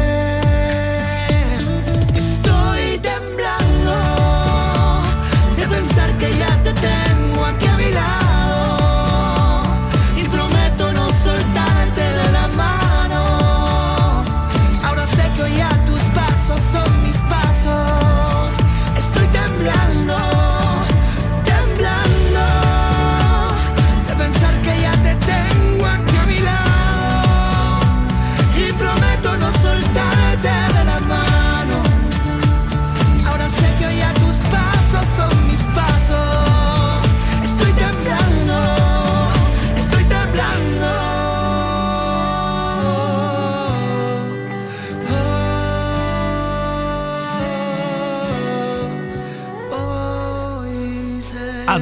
Que 6.81 7.10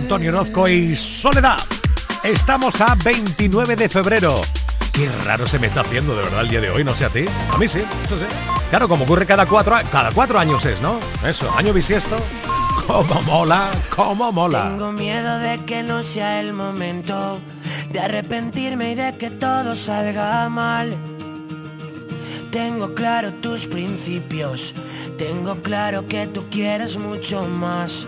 Antonio 0.09 0.31
Orozco 0.31 0.67
y 0.67 0.95
Soledad. 0.95 1.59
Estamos 2.23 2.81
a 2.81 2.95
29 2.95 3.75
de 3.75 3.87
febrero. 3.87 4.41
Qué 4.91 5.07
raro 5.23 5.45
se 5.45 5.59
me 5.59 5.67
está 5.67 5.81
haciendo 5.81 6.15
de 6.15 6.23
verdad 6.23 6.41
el 6.41 6.49
día 6.49 6.61
de 6.61 6.71
hoy, 6.71 6.83
no 6.83 6.95
sé 6.95 7.05
a 7.05 7.09
ti. 7.09 7.25
A 7.53 7.59
mí 7.59 7.67
sí, 7.67 7.83
eso 8.05 8.17
sí. 8.17 8.25
Claro, 8.71 8.89
como 8.89 9.03
ocurre 9.03 9.27
cada 9.27 9.45
cuatro, 9.45 9.75
cada 9.91 10.09
cuatro 10.09 10.39
años 10.39 10.65
es, 10.65 10.81
¿no? 10.81 10.99
Eso, 11.23 11.53
año 11.55 11.73
bisiesto. 11.73 12.17
Cómo 12.87 13.21
mola, 13.21 13.69
cómo 13.95 14.31
mola. 14.31 14.71
Tengo 14.71 14.91
miedo 14.93 15.37
de 15.37 15.63
que 15.65 15.83
no 15.83 16.01
sea 16.01 16.39
el 16.39 16.53
momento 16.53 17.39
de 17.91 17.99
arrepentirme 17.99 18.93
y 18.93 18.95
de 18.95 19.15
que 19.15 19.29
todo 19.29 19.75
salga 19.75 20.49
mal. 20.49 20.97
Tengo 22.49 22.95
claro 22.95 23.31
tus 23.43 23.67
principios, 23.67 24.73
tengo 25.19 25.61
claro 25.61 26.07
que 26.07 26.25
tú 26.25 26.49
quieres 26.49 26.97
mucho 26.97 27.45
más. 27.45 28.07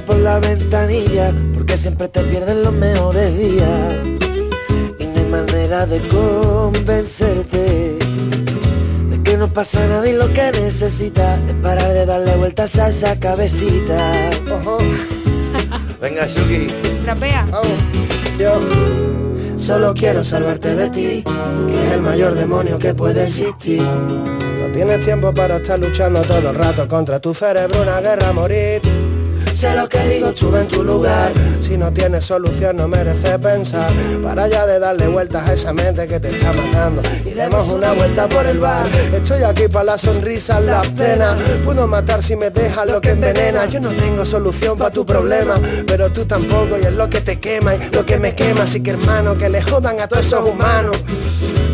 por 0.00 0.16
la 0.18 0.38
ventanilla, 0.38 1.32
porque 1.54 1.76
siempre 1.76 2.08
te 2.08 2.20
pierden 2.22 2.62
los 2.62 2.72
mejores 2.72 3.36
días. 3.36 3.96
Y 4.98 5.04
no 5.04 5.18
hay 5.18 5.26
manera 5.30 5.86
de 5.86 6.00
convencerte 6.00 7.98
de 9.10 9.22
que 9.22 9.36
no 9.36 9.52
pasa 9.52 9.86
nada 9.86 10.08
y 10.08 10.12
lo 10.12 10.32
que 10.32 10.50
necesitas 10.52 11.40
es 11.48 11.54
parar 11.54 11.92
de 11.92 12.06
darle 12.06 12.36
vueltas 12.36 12.76
a 12.78 12.88
esa 12.88 13.18
cabecita. 13.18 14.30
Venga, 16.00 16.26
Shuki. 16.26 16.66
Trapea. 17.04 17.46
Yo 18.38 18.60
solo 19.56 19.94
quiero 19.94 20.22
salvarte 20.22 20.74
de 20.74 20.90
ti, 20.90 21.24
que 21.68 21.86
es 21.86 21.92
el 21.92 22.02
mayor 22.02 22.34
demonio 22.34 22.78
que 22.78 22.94
puede 22.94 23.24
existir. 23.24 23.82
No 23.82 24.72
tienes 24.72 25.00
tiempo 25.00 25.32
para 25.32 25.56
estar 25.56 25.78
luchando 25.78 26.20
todo 26.22 26.50
el 26.50 26.56
rato 26.56 26.86
contra 26.86 27.18
tu 27.18 27.32
cerebro, 27.32 27.82
una 27.82 28.00
guerra 28.00 28.28
a 28.28 28.32
morir. 28.32 28.82
Sé 29.66 29.76
lo 29.76 29.88
que 29.88 29.98
digo, 30.08 30.28
estuve 30.28 30.60
en 30.60 30.68
tu 30.68 30.84
lugar. 30.84 31.32
Si 31.60 31.76
no 31.76 31.92
tienes 31.92 32.24
solución 32.24 32.76
no 32.76 32.86
merece 32.86 33.36
pensar. 33.40 33.90
Para 34.22 34.44
allá 34.44 34.64
de 34.64 34.78
darle 34.78 35.08
vueltas 35.08 35.48
a 35.48 35.52
esa 35.54 35.72
mente 35.72 36.06
que 36.06 36.20
te 36.20 36.30
está 36.30 36.52
matando. 36.52 37.02
Y 37.24 37.30
demos 37.30 37.68
una 37.68 37.92
vuelta 37.92 38.28
por 38.28 38.46
el 38.46 38.60
bar. 38.60 38.86
Estoy 39.12 39.42
aquí 39.42 39.66
para 39.66 39.84
las 39.84 40.02
sonrisas, 40.02 40.62
las 40.62 40.88
penas. 40.90 41.36
Puedo 41.64 41.88
matar 41.88 42.22
si 42.22 42.36
me 42.36 42.50
dejas 42.50 42.86
lo 42.86 43.00
que 43.00 43.10
envenena. 43.10 43.66
Yo 43.66 43.80
no 43.80 43.88
tengo 43.88 44.24
solución 44.24 44.78
para 44.78 44.90
tu 44.90 45.04
problema, 45.04 45.54
pero 45.84 46.10
tú 46.10 46.24
tampoco 46.24 46.78
y 46.80 46.84
es 46.84 46.92
lo 46.92 47.10
que 47.10 47.20
te 47.20 47.40
quema 47.40 47.74
y 47.74 47.90
lo 47.90 48.06
que 48.06 48.20
me 48.20 48.36
quema. 48.36 48.62
Así 48.62 48.80
que 48.80 48.90
hermano, 48.90 49.36
que 49.36 49.48
le 49.48 49.62
jodan 49.62 49.98
a 49.98 50.06
todos 50.06 50.26
esos 50.26 50.48
humanos. 50.48 50.96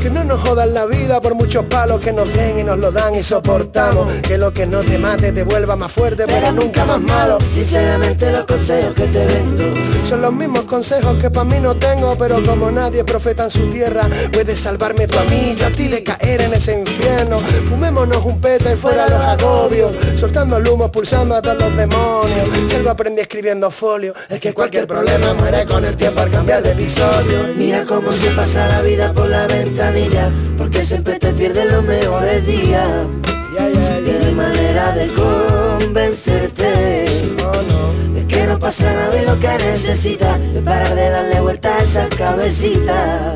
Que 0.02 0.10
no 0.10 0.24
nos 0.24 0.40
jodan 0.40 0.74
la 0.74 0.84
vida 0.84 1.20
por 1.20 1.36
muchos 1.36 1.64
palos 1.66 2.00
que 2.00 2.12
nos 2.12 2.32
den 2.32 2.58
y 2.58 2.64
nos 2.64 2.76
lo 2.76 2.90
dan 2.90 3.14
y 3.14 3.22
soportamos. 3.22 4.12
Que 4.22 4.36
lo 4.36 4.52
que 4.52 4.66
no 4.66 4.80
te 4.80 4.98
mate 4.98 5.30
te 5.30 5.44
vuelva 5.44 5.76
más 5.76 5.92
fuerte, 5.92 6.24
pero 6.26 6.50
nunca 6.50 6.84
más 6.84 7.00
malo. 7.00 7.38
Sinceramente 7.82 8.30
los 8.30 8.44
consejos 8.44 8.94
que 8.94 9.08
te 9.08 9.26
vendo 9.26 9.64
son 10.04 10.20
los 10.20 10.32
mismos 10.32 10.62
consejos 10.62 11.20
que 11.20 11.28
para 11.30 11.44
mí 11.44 11.56
no 11.60 11.74
tengo, 11.74 12.16
pero 12.16 12.40
como 12.44 12.70
nadie 12.70 13.02
profeta 13.02 13.46
en 13.46 13.50
su 13.50 13.68
tierra, 13.70 14.02
puedes 14.30 14.60
salvarme 14.60 15.08
tú 15.08 15.18
a 15.18 15.24
mí, 15.24 15.56
yo 15.58 15.66
a 15.66 15.70
ti 15.70 15.88
de 15.88 16.04
caer 16.04 16.42
en 16.42 16.54
ese 16.54 16.78
infierno. 16.78 17.40
Fumémonos 17.68 18.24
un 18.24 18.40
peta 18.40 18.72
y 18.72 18.76
fuera 18.76 19.08
los 19.08 19.20
agobios, 19.20 19.90
soltando 20.14 20.58
el 20.58 20.68
humo, 20.68 20.92
pulsando 20.92 21.34
a 21.34 21.42
todos 21.42 21.58
los 21.58 21.76
demonios. 21.76 22.48
Si 22.68 22.76
algo 22.76 22.90
aprendí 22.90 23.20
escribiendo 23.20 23.68
folio, 23.72 24.14
es 24.28 24.38
que 24.38 24.54
cualquier 24.54 24.86
problema 24.86 25.34
muere 25.34 25.66
con 25.66 25.84
el 25.84 25.96
tiempo 25.96 26.20
al 26.20 26.30
cambiar 26.30 26.62
de 26.62 26.70
episodio. 26.70 27.48
Mira 27.56 27.84
cómo 27.84 28.12
se 28.12 28.30
pasa 28.30 28.68
la 28.68 28.82
vida 28.82 29.12
por 29.12 29.28
la 29.28 29.48
ventanilla, 29.48 30.30
porque 30.56 30.84
siempre 30.84 31.18
te 31.18 31.32
pierden 31.32 31.68
los 31.68 31.82
mejores 31.82 32.46
días. 32.46 33.08
Y 33.50 33.54
no 33.54 34.26
hay 34.26 34.34
manera 34.34 34.92
de 34.92 35.08
convencerte 35.08 37.22
no 37.42 37.71
pasa 38.62 38.94
nada 38.94 39.20
y 39.20 39.26
lo 39.26 39.38
que 39.40 39.48
necesitas 39.48 40.38
Es 40.54 40.62
parar 40.62 40.94
de 40.94 41.10
darle 41.10 41.40
vuelta 41.40 41.76
a 41.76 41.82
esa 41.82 42.08
cabecita 42.08 43.34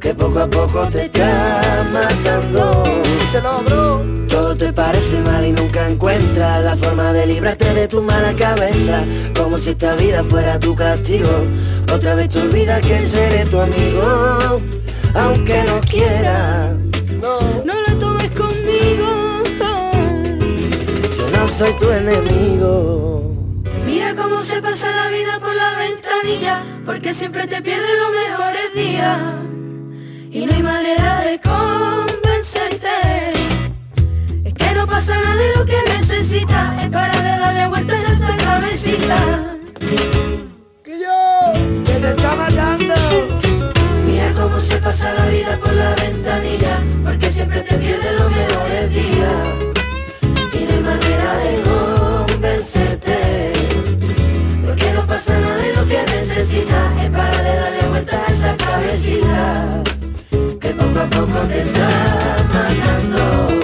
Que 0.00 0.12
poco 0.12 0.40
a 0.40 0.50
poco 0.50 0.88
te 0.88 1.04
está 1.04 1.86
matando. 1.92 2.82
Se 3.30 3.40
logró 3.40 4.02
Todo 4.28 4.56
te 4.56 4.72
parece 4.72 5.20
mal 5.20 5.46
y 5.46 5.52
nunca 5.52 5.88
encuentras 5.88 6.64
La 6.64 6.76
forma 6.76 7.12
de 7.12 7.26
librarte 7.26 7.72
de 7.72 7.86
tu 7.86 8.02
mala 8.02 8.34
cabeza. 8.34 9.04
Como 9.36 9.56
si 9.56 9.70
esta 9.70 9.94
vida 9.94 10.24
fuera 10.24 10.58
tu 10.58 10.74
castigo. 10.74 11.30
Otra 11.92 12.14
vez 12.16 12.28
te 12.30 12.40
olvidas 12.40 12.80
que 12.80 13.00
seré 13.00 13.44
tu 13.44 13.60
amigo 13.60 14.60
Aunque 15.14 15.62
no 15.64 15.80
quiera. 15.80 16.74
No, 17.20 17.40
No 17.64 17.74
la 17.86 17.94
tomes 17.98 18.30
conmigo. 18.32 19.06
yo 21.18 21.38
no 21.38 21.48
soy 21.48 21.72
tu 21.74 21.90
enemigo 21.90 23.19
Cómo 24.40 24.52
se 24.52 24.62
pasa 24.62 24.90
la 24.96 25.08
vida 25.10 25.38
por 25.38 25.54
la 25.54 25.76
ventanilla, 25.76 26.62
porque 26.86 27.12
siempre 27.12 27.46
te 27.46 27.60
pierden 27.60 28.00
los 28.00 28.10
mejores 28.10 28.74
días. 28.74 29.20
Y 30.30 30.46
no 30.46 30.54
hay 30.54 30.62
manera 30.62 31.20
de 31.26 31.40
convencerte. 31.40 32.88
Es 34.46 34.54
que 34.54 34.74
no 34.74 34.86
pasa 34.86 35.14
nada 35.20 35.42
y 35.44 35.58
lo 35.58 35.66
que 35.66 35.76
necesitas 35.94 36.82
es 36.82 36.88
para 36.88 37.20
de 37.20 37.38
darle 37.38 37.66
vueltas 37.68 38.02
a 38.02 38.12
esta 38.14 38.36
cabecita. 38.38 39.18
que 40.84 41.00
yo 41.04 41.52
que 41.84 41.92
te 42.00 42.08
está 42.08 42.34
matando. 42.34 42.94
Mira 44.06 44.32
cómo 44.32 44.58
se 44.58 44.78
pasa 44.78 45.12
la 45.12 45.26
vida 45.26 45.58
por 45.58 45.74
la 45.74 45.94
ventanilla, 45.96 46.80
porque 47.04 47.30
siempre 47.30 47.60
te 47.60 47.74
pierden 47.74 48.16
los 48.16 48.30
mejores 48.30 48.88
días. 48.88 49.36
Y 50.54 50.64
no 50.64 50.72
hay 50.72 50.80
manera 50.80 51.36
de 51.44 51.69
pasa 55.20 55.38
nada 55.38 55.66
y 55.66 55.76
lo 55.76 55.86
que 55.86 56.02
necesitas 56.02 57.04
es 57.04 57.10
para 57.10 57.42
de 57.42 57.54
darle 57.54 57.88
vueltas 57.90 58.20
a 58.26 58.32
esa 58.32 58.56
cabecita, 58.56 59.82
que 60.58 60.68
poco 60.70 60.98
a 60.98 61.06
poco 61.10 61.38
te 61.46 61.60
está 61.60 61.88
matando. 62.54 63.60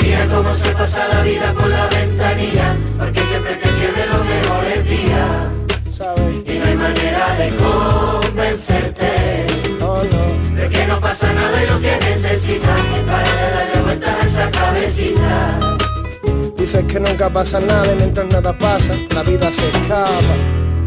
Mira 0.00 0.26
cómo 0.32 0.54
se 0.54 0.70
pasa 0.70 1.08
la 1.08 1.22
vida 1.22 1.52
por 1.52 1.68
la 1.68 1.86
ventanilla, 1.88 2.76
porque 2.96 3.20
siempre 3.20 3.54
te 3.56 3.68
pierden 3.70 4.08
los 4.08 4.24
mejores 4.24 4.88
días. 4.88 5.30
sabes, 5.90 6.36
Y 6.46 6.58
no 6.58 6.64
hay 6.64 6.76
manera 6.76 7.26
de 7.38 7.48
convencerte 7.64 9.46
oh 9.80 10.02
no. 10.12 10.54
De 10.54 10.68
que 10.68 10.86
no 10.86 11.00
pasa 11.00 11.32
nada 11.32 11.64
y 11.64 11.66
lo 11.70 11.80
que 11.80 11.96
necesitas 11.96 12.80
Es 12.96 13.02
para 13.02 13.32
de 13.40 13.50
darle 13.56 13.82
vueltas 13.82 14.16
a 14.22 14.26
esa 14.26 14.50
cabecita 14.50 15.58
Dices 16.56 16.84
que 16.84 17.00
nunca 17.00 17.28
pasa 17.30 17.58
nada 17.58 17.92
y 17.92 17.96
mientras 17.96 18.26
nada 18.28 18.52
pasa, 18.52 18.92
la 19.12 19.22
vida 19.24 19.52
se 19.52 19.68
escapa. 19.68 20.34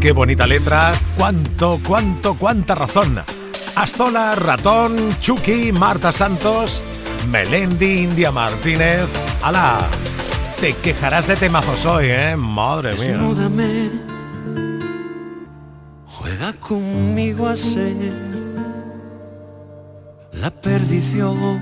Qué 0.00 0.12
bonita 0.12 0.46
letra, 0.46 0.92
cuánto, 1.16 1.80
cuánto, 1.84 2.34
cuánta 2.34 2.76
razón. 2.76 3.20
Astola, 3.74 4.36
Ratón, 4.36 5.16
Chucky, 5.20 5.72
Marta 5.72 6.12
Santos, 6.12 6.84
Melendi, 7.28 8.04
India 8.04 8.30
Martínez. 8.30 9.06
¡Hala! 9.42 9.78
Te 10.60 10.72
quejarás 10.74 11.26
de 11.26 11.34
temazos 11.34 11.84
hoy, 11.84 12.06
¿eh? 12.10 12.36
Madre 12.36 12.94
mía. 12.94 13.08
Desnúdame, 13.08 13.90
juega 16.06 16.52
conmigo 16.52 17.48
a 17.48 17.56
ser 17.56 18.12
la 20.32 20.50
perdición 20.52 21.58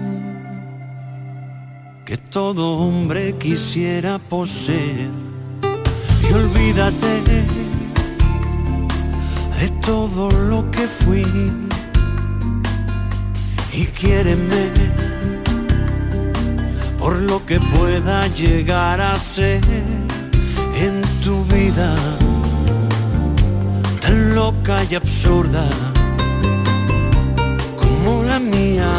que 2.05 2.18
todo 2.18 2.80
hombre 2.80 3.34
quisiera 3.39 4.18
poseer. 4.18 5.09
Y 6.28 6.32
olvídate 6.34 7.22
de 9.59 9.68
todo 9.82 10.30
lo 10.30 10.70
que 10.70 10.86
fui. 10.86 11.26
Y 13.72 13.86
quiéreme 13.86 14.70
por 16.98 17.14
lo 17.22 17.44
que 17.44 17.61
pueda 17.61 18.26
llegar 18.28 19.00
a 19.00 19.18
ser 19.18 19.61
en 20.74 21.02
tu 21.22 21.44
vida 21.44 21.94
tan 24.00 24.34
loca 24.34 24.84
y 24.90 24.94
absurda 24.94 25.68
como 27.76 28.22
la 28.22 28.38
mía, 28.38 28.90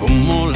como 0.00 0.55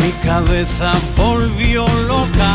mi 0.00 0.10
cabeza 0.24 0.92
volvió 1.16 1.84
loca. 2.06 2.52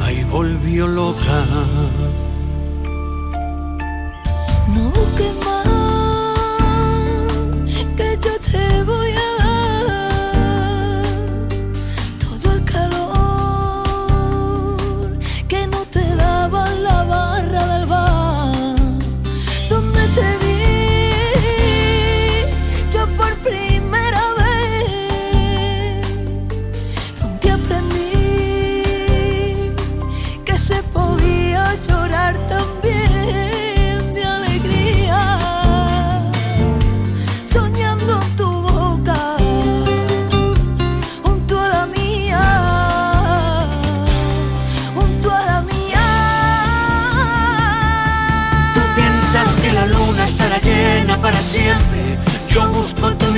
Ay, 0.00 0.24
volvió 0.24 0.86
loca. 0.86 1.44
No, 4.74 4.92
que 5.16 5.28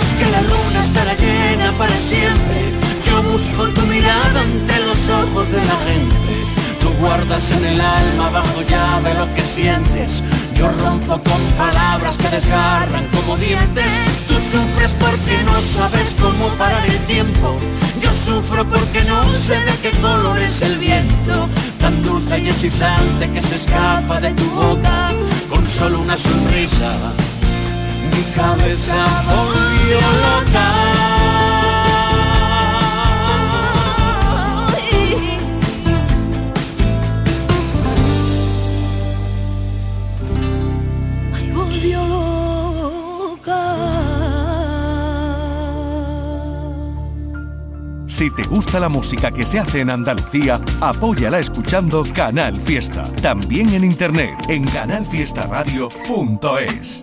que 0.00 0.30
la 0.30 0.40
luna 0.40 0.80
estará 0.80 1.14
llena 1.14 1.76
para 1.76 1.96
siempre. 1.96 2.72
Yo 3.04 3.22
busco 3.24 3.68
tu 3.68 3.82
mirada 3.82 4.40
ante 4.40 4.78
los 4.86 5.08
ojos 5.08 5.48
de 5.50 5.58
la 5.58 5.76
gente. 5.86 6.32
Tú 6.80 6.88
guardas 6.98 7.50
en 7.50 7.64
el 7.64 7.80
alma 7.80 8.30
bajo 8.30 8.62
llave 8.62 9.12
lo 9.14 9.32
que 9.34 9.42
sientes. 9.42 10.22
Yo 10.54 10.68
rompo 10.82 11.20
con 11.22 11.42
palabras 11.58 12.16
que 12.16 12.28
desgarran 12.28 13.06
como 13.08 13.36
dientes. 13.36 13.84
Tú 14.26 14.34
sufres 14.34 14.92
porque 14.98 15.42
no 15.44 15.60
sabes 15.60 16.16
cómo 16.18 16.48
parar 16.56 16.86
el 16.88 16.98
tiempo. 17.00 17.58
Yo 18.00 18.10
sufro 18.12 18.64
porque 18.64 19.04
no 19.04 19.30
sé 19.30 19.56
de 19.56 19.74
qué 19.82 19.90
color 20.00 20.38
es 20.38 20.62
el 20.62 20.78
viento. 20.78 21.48
Tan 21.80 22.02
dulce 22.02 22.38
y 22.38 22.48
hechizante 22.48 23.30
que 23.30 23.42
se 23.42 23.56
escapa 23.56 24.20
de 24.20 24.30
tu 24.30 24.48
boca 24.52 25.10
con 25.50 25.62
solo 25.66 26.00
una 26.00 26.16
sonrisa. 26.16 26.92
Mi 28.10 28.22
cabeza. 28.34 29.71
Si 48.22 48.30
te 48.30 48.44
gusta 48.44 48.78
la 48.78 48.88
música 48.88 49.32
que 49.32 49.44
se 49.44 49.58
hace 49.58 49.80
en 49.80 49.90
Andalucía, 49.90 50.60
apóyala 50.80 51.40
escuchando 51.40 52.04
Canal 52.14 52.54
Fiesta. 52.54 53.02
También 53.20 53.74
en 53.74 53.82
internet 53.82 54.30
en 54.48 54.64
canalfiestaradio.es. 54.64 57.02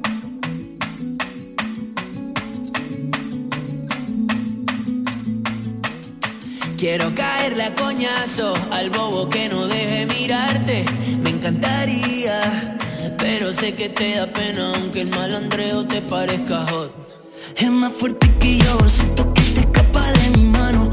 Quiero 6.80 7.14
caerle 7.14 7.64
a 7.64 7.76
coñazo 7.76 8.54
al 8.72 8.90
bobo 8.90 9.30
que 9.30 9.50
no 9.50 9.68
deje 9.68 10.06
mirarte. 10.06 10.86
Me 11.22 11.32
encantaría, 11.32 12.78
pero 13.18 13.52
sé 13.52 13.74
que 13.74 13.90
te 13.90 14.16
da 14.16 14.32
pena 14.32 14.72
aunque 14.74 15.02
el 15.02 15.10
malandreo 15.10 15.86
te 15.86 16.02
parezca 16.02 16.66
hot. 16.68 16.90
Es 17.58 17.70
más 17.70 17.92
fuerte 17.92 18.34
que 18.40 18.60
yo, 18.60 18.80
siento 18.88 19.34
que 19.34 19.42
te 19.42 19.60
escapa 19.60 20.10
de 20.10 20.30
mi 20.38 20.46
mano 20.46 20.89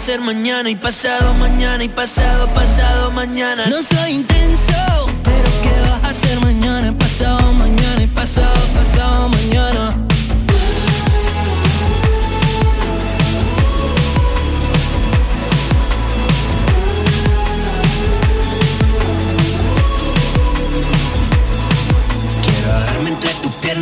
¿qué 0.00 0.06
vas 0.06 0.08
a 0.08 0.12
hacer 0.12 0.20
mañana 0.20 0.70
y 0.70 0.76
pasado 0.76 1.34
mañana 1.34 1.84
y 1.84 1.88
pasado 1.88 2.48
pasado 2.54 3.10
mañana? 3.10 3.66
No 3.66 3.82
soy 3.82 4.12
intenso, 4.12 5.06
pero 5.22 5.50
¿qué 5.62 5.80
vas 5.82 6.04
a 6.04 6.08
hacer 6.08 6.40
mañana 6.40 6.88
y 6.88 6.92
pasado 6.92 7.52
mañana 7.52 8.02
y 8.02 8.06
pasado 8.06 8.60
pasado 8.74 9.28
mañana? 9.28 10.06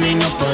y 0.07 0.14
no 0.14 0.29
poder 0.39 0.47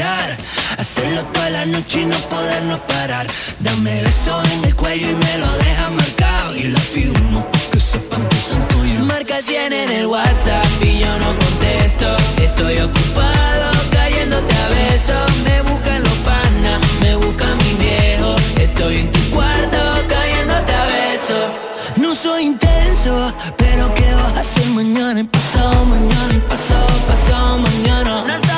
Hacerlo 0.00 1.22
toda 1.34 1.50
la 1.50 1.66
noche 1.66 2.00
y 2.00 2.06
no 2.06 2.16
podernos 2.30 2.80
parar. 2.80 3.26
Dame 3.58 4.02
besos 4.02 4.42
en 4.52 4.64
el 4.64 4.74
cuello 4.74 5.10
y 5.10 5.14
me 5.14 5.38
lo 5.38 5.52
deja 5.58 5.90
marcado. 5.90 6.56
Y 6.56 6.62
la 6.68 6.80
firmo 6.80 7.46
que 7.70 7.78
sepan 7.78 8.26
que 8.28 8.36
son 8.36 8.66
tuyos. 8.68 9.06
Marca 9.06 9.42
100 9.42 9.72
en 9.74 9.90
el 9.90 10.06
WhatsApp 10.06 10.64
y 10.82 11.00
yo 11.00 11.18
no 11.18 11.36
contesto. 11.36 12.16
Estoy 12.42 12.78
ocupado 12.78 13.70
cayéndote 13.92 14.54
a 14.54 14.68
besos. 14.70 15.30
Me 15.44 15.60
buscan 15.70 16.02
los 16.02 16.18
panas, 16.30 16.80
me 17.02 17.16
buscan 17.16 17.58
mi 17.58 17.74
viejo. 17.84 18.36
Estoy 18.58 18.96
en 19.00 19.12
tu 19.12 19.20
cuarto 19.34 19.78
cayéndote 20.08 20.72
a 20.72 20.84
besos. 20.86 21.50
No 21.96 22.14
soy 22.14 22.44
intenso, 22.44 23.34
pero 23.58 23.94
¿qué 23.94 24.14
vas 24.14 24.32
a 24.34 24.40
hacer 24.40 24.66
mañana 24.68 25.22
pasado 25.30 25.84
mañana 25.84 26.40
pasado, 26.48 26.86
pasado 27.06 27.58
mañana? 27.58 28.49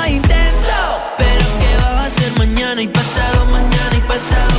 Y 2.80 2.88
pasado 2.88 3.44
mañana 3.46 3.96
y 3.96 4.00
pasado 4.08 4.51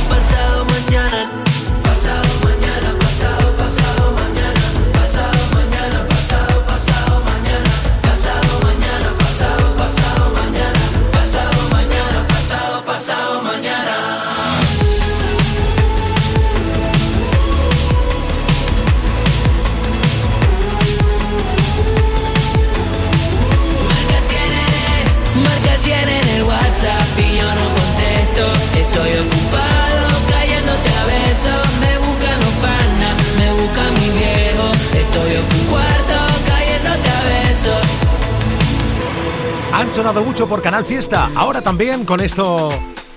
Sonado 39.94 40.24
mucho 40.24 40.48
por 40.48 40.60
Canal 40.60 40.84
Fiesta. 40.84 41.28
Ahora 41.36 41.62
también 41.62 42.04
con 42.04 42.20
esto 42.20 42.68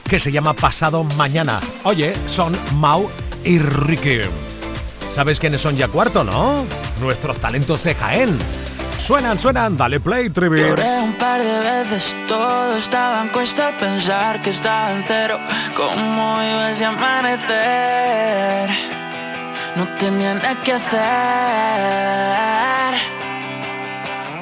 que 0.08 0.20
se 0.20 0.32
llama 0.32 0.54
Pasado 0.54 1.04
Mañana. 1.04 1.60
Oye, 1.84 2.14
son 2.28 2.56
Mau 2.76 3.10
y 3.44 3.58
Ricky. 3.58 4.22
¿Sabes 5.12 5.40
quiénes 5.40 5.60
son 5.62 5.76
ya 5.76 5.88
cuarto, 5.88 6.24
no? 6.24 6.66
Nuestros 7.02 7.38
talentos 7.38 7.84
de 7.84 7.96
Jaén 7.96 8.38
Suenan, 9.00 9.40
suenan, 9.40 9.76
dale 9.78 10.00
play, 10.00 10.30
Trivi. 10.30 10.62
Un 10.62 11.14
par 11.14 11.42
de 11.42 11.60
veces, 11.62 12.16
todo 12.28 12.76
estaba 12.76 13.24
en 13.24 13.30
cuesta 13.30 13.70
al 13.70 13.76
pensar 13.78 14.42
que 14.42 14.50
estaba 14.50 14.92
en 14.92 15.04
cero. 15.08 15.40
¿Cómo 15.76 16.38
iba 16.44 16.68
a 16.68 16.90
amanecer? 16.90 18.70
No 19.76 19.88
tenía 19.98 20.34
nada 20.34 20.56
que 20.62 20.74
hacer. 20.74 20.98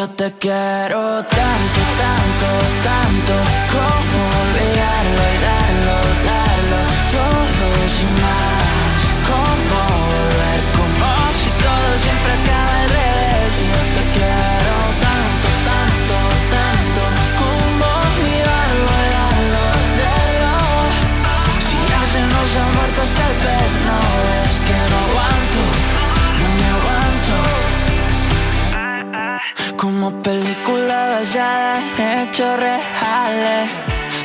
Yo 0.00 0.08
te 0.08 0.32
quiero 0.38 1.22
tanto, 1.24 1.80
tanto, 2.00 2.48
tanto, 2.82 3.34
como 3.70 4.18
olvidarlo 4.44 5.22
y 5.34 5.38
darlo, 5.44 5.96
darlo, 6.24 6.80
todo 7.16 7.66
sin 7.96 8.12
más. 8.22 9.00
Como 9.28 9.78
volver, 10.08 10.60
como 10.78 11.04
si 11.34 11.50
todo 11.64 11.88
siempre 11.98 12.32
acaba 12.32 12.59
Como 29.80 30.12
película 30.20 31.08
basada 31.08 31.80
en 31.96 32.28
hechos 32.28 32.54
reales. 32.60 33.70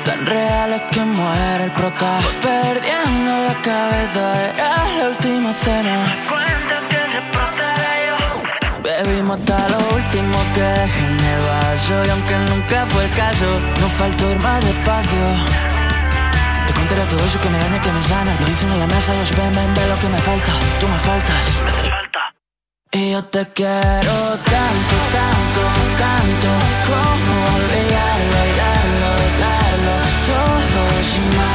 Tan 0.03 0.26
reales 0.26 0.82
que 0.91 0.99
muere 0.99 1.64
el 1.64 1.72
prota. 1.72 2.20
Perdiendo 2.41 3.32
la 3.47 3.56
cabeza 3.62 4.51
Era 4.51 4.86
la 4.97 5.10
última 5.12 5.53
cena. 5.53 5.95
Cuenta 6.28 6.76
que 6.89 6.99
se 7.14 7.22
yo. 8.08 8.82
Bebimos 8.84 9.39
hasta 9.39 9.70
lo 9.70 9.78
último 9.95 10.38
que 10.53 10.62
dejé 10.62 11.06
en 11.06 12.06
Y 12.06 12.10
aunque 12.10 12.38
nunca 12.51 12.86
fue 12.88 13.06
el 13.06 13.10
caso 13.12 13.45
No 13.80 13.88
faltó 13.88 14.30
ir 14.30 14.39
más 14.39 14.62
despacio. 14.62 15.26
Te 16.68 16.74
contaré 16.74 17.06
todo 17.06 17.24
eso 17.24 17.39
que 17.39 17.49
me 17.49 17.58
daña, 17.60 17.80
que 17.80 17.91
me 17.93 18.01
sana. 18.01 18.36
Lo 18.41 18.45
dicen 18.45 18.70
en 18.74 18.80
la 18.80 18.88
mesa, 18.88 19.14
ellos 19.16 19.32
ven, 19.38 19.53
ven, 19.53 19.74
ven 19.74 19.89
lo 19.89 19.95
que 20.01 20.10
me 20.10 20.18
falta. 20.18 20.51
Tú 20.82 20.88
me 20.89 20.99
faltas 20.99 22.45
y 22.96 23.12
yo 23.12 23.24
te 23.26 23.46
quiero 23.54 24.16
tanto, 24.54 24.96
tanto, 25.18 25.62
tanto 25.98 26.50
Como 26.88 27.34
olvidarlo 27.58 28.38
y 28.46 28.54
darlo, 28.64 29.10
darlo 29.43 29.96
Todo 30.26 31.04
sin 31.04 31.38
más 31.38 31.55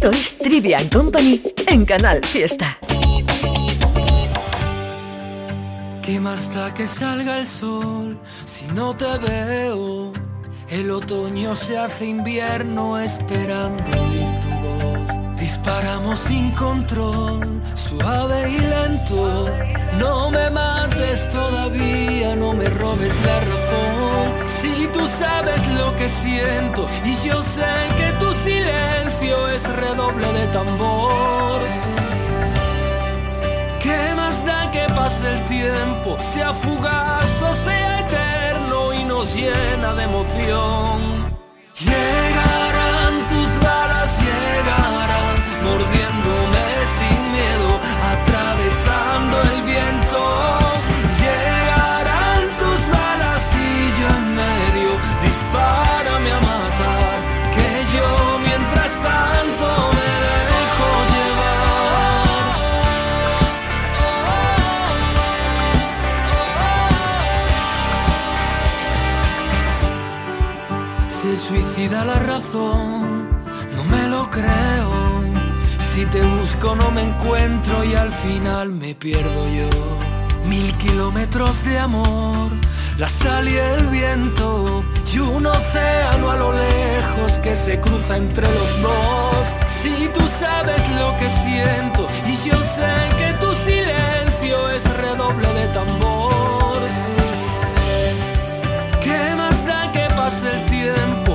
Esto 0.00 0.10
es 0.10 0.38
Trivia 0.38 0.78
Company 0.90 1.42
en 1.66 1.84
Canal 1.84 2.24
Fiesta. 2.24 2.78
¿Qué 6.10 6.18
más 6.18 6.52
da 6.52 6.74
que 6.74 6.88
salga 6.88 7.38
el 7.38 7.46
sol 7.46 8.18
si 8.44 8.64
no 8.74 8.96
te 8.96 9.06
veo? 9.18 10.10
El 10.68 10.90
otoño 10.90 11.54
se 11.54 11.78
hace 11.78 12.06
invierno 12.06 12.98
esperando 12.98 13.88
oír 13.92 14.40
tu 14.40 14.48
voz. 14.48 15.38
Disparamos 15.38 16.18
sin 16.18 16.50
control, 16.50 17.62
suave 17.74 18.50
y 18.50 18.58
lento. 18.58 19.54
No 20.00 20.32
me 20.32 20.50
mates 20.50 21.28
todavía, 21.28 22.34
no 22.34 22.54
me 22.54 22.64
robes 22.64 23.14
la 23.24 23.38
razón. 23.52 24.48
Si 24.48 24.88
tú 24.92 25.06
sabes 25.06 25.62
lo 25.78 25.94
que 25.94 26.08
siento 26.08 26.88
y 27.04 27.28
yo 27.28 27.40
sé 27.40 27.72
que 27.96 28.10
tu 28.18 28.34
silencio 28.34 29.48
es 29.50 29.62
redoble 29.76 30.32
de 30.32 30.46
tambor. 30.48 31.60
¿Qué 33.80 34.14
más 34.16 34.29
da 34.29 34.29
que 34.70 34.86
pase 34.94 35.26
el 35.32 35.44
tiempo, 35.46 36.16
sea 36.22 36.52
fugaz 36.54 37.42
o 37.42 37.54
sea 37.54 38.00
eterno 38.00 38.92
y 38.92 39.04
nos 39.04 39.34
llena 39.34 39.94
de 39.94 40.04
emoción? 40.04 41.09
No 76.62 76.90
me 76.90 77.02
encuentro 77.02 77.84
y 77.84 77.94
al 77.94 78.12
final 78.12 78.70
me 78.70 78.94
pierdo 78.94 79.48
yo. 79.48 79.68
Mil 80.46 80.74
kilómetros 80.76 81.64
de 81.64 81.78
amor, 81.78 82.50
la 82.98 83.08
sal 83.08 83.48
y 83.48 83.56
el 83.56 83.86
viento 83.86 84.84
y 85.12 85.18
un 85.20 85.46
océano 85.46 86.30
a 86.30 86.36
lo 86.36 86.52
lejos 86.52 87.38
que 87.38 87.56
se 87.56 87.80
cruza 87.80 88.18
entre 88.18 88.46
los 88.46 88.82
dos. 88.82 89.46
Si 89.68 90.08
tú 90.12 90.20
sabes 90.28 90.82
lo 91.00 91.16
que 91.16 91.30
siento 91.30 92.06
y 92.26 92.36
yo 92.48 92.58
sé 92.62 92.92
que 93.16 93.32
tu 93.40 93.54
silencio 93.54 94.70
es 94.70 94.84
redoble 94.98 95.48
de 95.54 95.66
tambor. 95.68 96.80
¿Qué 99.02 99.34
más 99.34 99.66
da 99.66 99.90
que 99.92 100.06
pase 100.14 100.50
el 100.50 100.66
tiempo, 100.66 101.29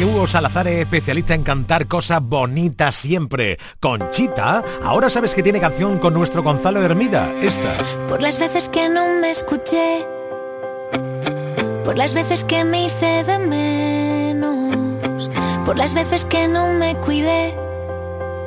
que 0.00 0.06
Hugo 0.06 0.26
Salazar 0.26 0.66
es 0.66 0.80
especialista 0.80 1.34
en 1.34 1.42
cantar 1.42 1.86
cosas 1.86 2.22
bonitas 2.22 2.96
siempre. 2.96 3.58
Conchita, 3.80 4.64
ahora 4.82 5.10
sabes 5.10 5.34
que 5.34 5.42
tiene 5.42 5.60
canción 5.60 5.98
con 5.98 6.14
nuestro 6.14 6.42
Gonzalo 6.42 6.82
Hermida. 6.82 7.30
Estas. 7.42 7.86
Por 8.08 8.22
las 8.22 8.38
veces 8.38 8.70
que 8.70 8.88
no 8.88 9.04
me 9.20 9.30
escuché. 9.30 10.06
Por 11.84 11.98
las 11.98 12.14
veces 12.14 12.44
que 12.44 12.64
me 12.64 12.86
hice 12.86 13.24
de 13.24 13.38
menos. 13.40 15.28
Por 15.66 15.76
las 15.76 15.92
veces 15.92 16.24
que 16.24 16.48
no 16.48 16.72
me 16.72 16.96
cuidé. 16.96 17.54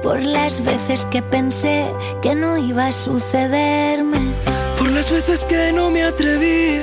Por 0.01 0.23
las 0.23 0.65
veces 0.65 1.05
que 1.05 1.21
pensé 1.21 1.85
que 2.23 2.33
no 2.33 2.57
iba 2.57 2.87
a 2.87 2.91
sucederme. 2.91 4.33
Por 4.79 4.89
las 4.89 5.11
veces 5.11 5.45
que 5.45 5.71
no 5.71 5.91
me 5.91 6.01
atreví 6.01 6.81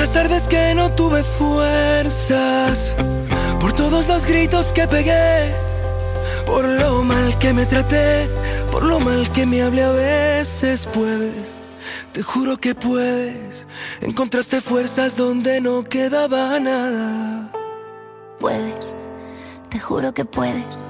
las 0.00 0.12
tardes 0.14 0.48
que 0.48 0.74
no 0.74 0.90
tuve 0.92 1.22
fuerzas, 1.22 2.96
por 3.60 3.74
todos 3.74 4.08
los 4.08 4.24
gritos 4.24 4.72
que 4.72 4.88
pegué, 4.88 5.52
por 6.46 6.66
lo 6.66 7.04
mal 7.04 7.38
que 7.38 7.52
me 7.52 7.66
traté, 7.66 8.26
por 8.72 8.82
lo 8.82 8.98
mal 8.98 9.30
que 9.30 9.44
me 9.44 9.60
hablé 9.60 9.82
a 9.82 9.92
veces, 9.92 10.88
puedes. 10.90 11.54
Te 12.14 12.22
juro 12.22 12.56
que 12.56 12.74
puedes, 12.74 13.66
encontraste 14.00 14.62
fuerzas 14.62 15.18
donde 15.18 15.60
no 15.60 15.84
quedaba 15.84 16.58
nada. 16.58 17.52
Puedes, 18.38 18.96
te 19.68 19.78
juro 19.78 20.14
que 20.14 20.24
puedes. 20.24 20.89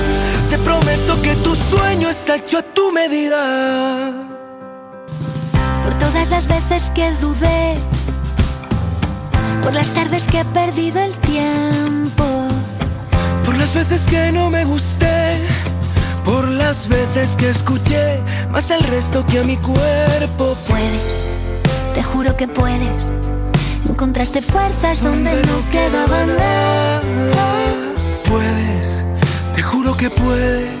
Prometo 0.91 1.21
que 1.21 1.35
tu 1.37 1.55
sueño 1.55 2.09
está 2.09 2.35
hecho 2.35 2.57
a 2.57 2.61
tu 2.61 2.91
medida. 2.91 4.11
Por 5.83 5.93
todas 5.93 6.29
las 6.29 6.47
veces 6.47 6.91
que 6.91 7.11
dudé, 7.13 7.77
por 9.61 9.73
las 9.73 9.87
tardes 9.93 10.27
que 10.27 10.41
he 10.41 10.45
perdido 10.45 10.99
el 10.99 11.13
tiempo, 11.19 12.25
por 13.45 13.55
las 13.55 13.73
veces 13.73 14.01
que 14.09 14.33
no 14.33 14.49
me 14.49 14.65
gusté, 14.65 15.39
por 16.25 16.49
las 16.49 16.89
veces 16.89 17.37
que 17.37 17.49
escuché 17.49 18.19
más 18.49 18.69
al 18.69 18.83
resto 18.83 19.25
que 19.27 19.39
a 19.39 19.43
mi 19.43 19.55
cuerpo. 19.57 20.57
Puedes, 20.67 21.13
te 21.93 22.03
juro 22.03 22.35
que 22.35 22.49
puedes. 22.49 23.13
Encontraste 23.87 24.41
fuerzas 24.41 25.01
donde, 25.01 25.29
donde 25.29 25.47
no 25.47 25.69
quedaba 25.69 26.25
nada. 26.25 27.01
Puedes, 28.27 29.05
te 29.53 29.61
juro 29.61 29.95
que 29.95 30.09
puedes. 30.09 30.80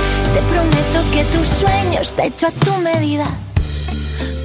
Te 0.33 0.41
prometo 0.43 1.11
que 1.11 1.25
tu 1.25 1.43
sueño 1.43 1.99
está 1.99 2.25
hecho 2.25 2.47
a 2.47 2.51
tu 2.51 2.73
medida. 2.77 3.27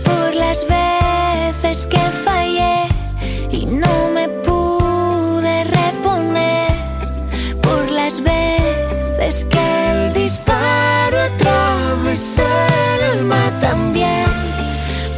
Por 0.04 0.34
las 0.34 0.58
veces 0.66 1.86
que 1.86 2.00
fallé 2.24 2.88
y 3.52 3.66
no 3.66 4.08
me 4.12 4.28
pude 4.28 5.64
reponer. 5.64 6.72
Por 7.62 7.88
las 7.90 8.20
veces 8.20 9.46
que 9.48 9.90
el 9.90 10.12
disparo 10.12 11.18
atravesó 11.20 12.42
el 12.42 13.18
alma 13.18 13.52
también. 13.60 14.26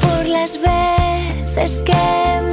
Por 0.02 0.26
las 0.26 0.52
veces 0.60 1.78
que 1.78 2.47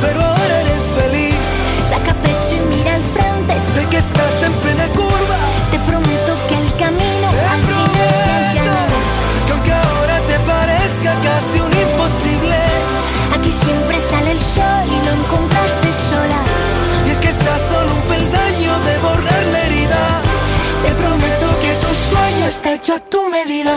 pero 0.00 0.20
ahora 0.20 0.54
eres 0.64 0.84
feliz. 0.98 1.40
Saca 1.88 2.14
pecho 2.14 2.52
y 2.56 2.76
mira 2.76 2.94
al 2.94 3.02
frente. 3.02 3.52
Sé 3.74 3.82
que 3.90 3.98
estás 3.98 4.34
en 4.44 4.52
plena 4.64 4.86
curva. 4.88 5.38
Te 5.70 5.78
prometo 5.90 6.32
que 6.48 6.56
el 6.62 6.70
camino 6.82 7.28
al 7.54 7.62
final 7.62 8.10
se 8.24 8.30
allana. 8.30 8.78
Que 9.46 9.52
aunque 9.52 9.72
ahora 9.72 10.16
te 10.30 10.36
parezca 10.52 11.10
casi 11.28 11.60
un 11.60 11.72
imposible, 11.86 12.58
Aquí 13.36 13.50
siempre 13.50 14.00
sale 14.00 14.32
el 14.32 14.40
sol 14.40 14.84
y 14.86 14.98
lo 15.06 15.12
encontraste 15.22 15.88
sola. 16.10 16.40
y 17.06 17.10
es 17.10 17.18
que 17.18 17.28
estás 17.28 17.60
solo 17.68 17.94
un 17.94 18.02
peldaño 18.12 18.72
de 18.86 18.98
borrar 18.98 19.44
la 19.52 19.60
herida. 19.66 20.02
Te 20.84 20.90
prometo 21.00 21.46
que 21.62 21.72
tu 21.82 21.90
sueño 22.10 22.46
está 22.46 22.74
hecho 22.74 22.94
a 22.94 23.00
tu 23.00 23.28
medida. 23.28 23.76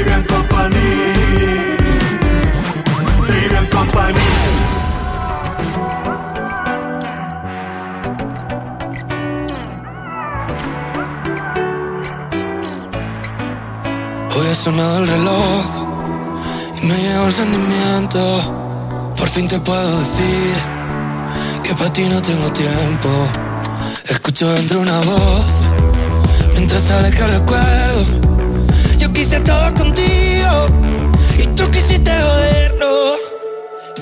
Trivian 0.00 0.24
Company. 0.24 0.88
Trivian 3.26 3.66
Company. 3.66 4.20
Sonado 14.64 14.98
el 14.98 15.08
reloj 15.08 15.64
y 16.82 16.86
me 16.86 16.94
llegó 16.94 17.26
el 17.26 17.32
sentimiento. 17.32 19.12
Por 19.16 19.28
fin 19.28 19.48
te 19.48 19.58
puedo 19.58 20.00
decir 20.00 20.54
que 21.62 21.74
para 21.74 21.92
ti 21.92 22.04
no 22.04 22.20
tengo 22.20 22.52
tiempo. 22.52 23.08
Escucho 24.08 24.50
dentro 24.52 24.80
una 24.80 24.98
voz 25.00 25.46
mientras 26.54 26.82
sale 26.82 27.10
que 27.10 27.26
recuerdo. 27.26 28.19
Quise 29.30 29.42
todo 29.42 29.74
contigo 29.74 30.66
y 31.38 31.46
tú 31.54 31.70
quisiste 31.70 32.10
joderlo. 32.10 33.14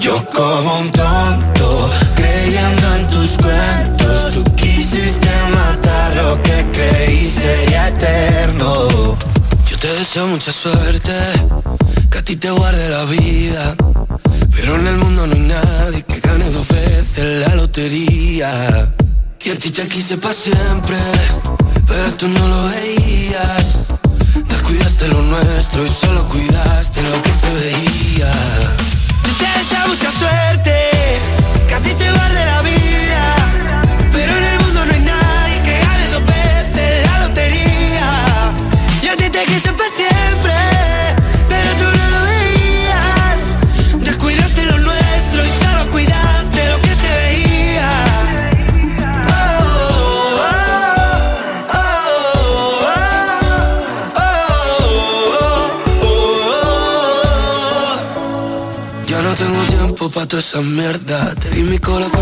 Yo 0.01 0.25
como 0.35 0.79
un 0.79 0.91
tonto 0.91 1.91
creyendo 2.15 2.95
en 2.95 3.07
tus 3.09 3.37
cuentos. 3.37 4.37
Tú 4.37 4.45
quisiste 4.57 5.29
matar 5.53 6.17
lo 6.17 6.43
que 6.43 6.65
creí 6.73 7.31
sería 7.31 7.89
eterno. 7.89 8.89
Yo 9.69 9.77
te 9.77 9.93
deseo 9.93 10.29
mucha 10.29 10.51
suerte, 10.51 11.13
que 12.11 12.19
a 12.19 12.23
ti 12.23 12.35
te 12.37 12.51
guarde 12.51 12.89
la 12.89 13.05
vida. 13.05 13.77
Pero 14.57 14.77
en 14.77 14.87
el 14.87 14.97
mundo 14.97 15.27
no 15.27 15.35
hay 15.35 15.41
nadie 15.41 16.03
que 16.05 16.21
gane 16.21 16.49
dos 16.49 16.69
veces 16.69 17.47
la 17.47 17.55
lotería. 17.55 18.95
Y 19.45 19.51
a 19.51 19.59
ti 19.59 19.73
te 19.73 19.87
quise 19.89 20.17
para 20.17 20.33
siempre, 20.33 20.97
pero 21.87 22.15
tú 22.17 22.29
no 22.29 22.49
lo 22.49 22.65
veías. 22.71 23.98
Descuidaste 24.69 25.09
lo 25.09 25.23
nuestro 25.23 25.87
y 25.87 25.89
solo 25.89 26.27
cuidaste 26.27 27.03
lo 27.05 27.23
que 27.23 27.31
se 27.31 27.51
veía. 27.55 28.31
Deseo 29.41 29.89
mucha 29.89 30.11
suerte. 30.11 30.98
mierda. 60.63 61.35
Te 61.35 61.51
di 61.51 61.63
mi 61.63 61.79
corazón 61.79 62.18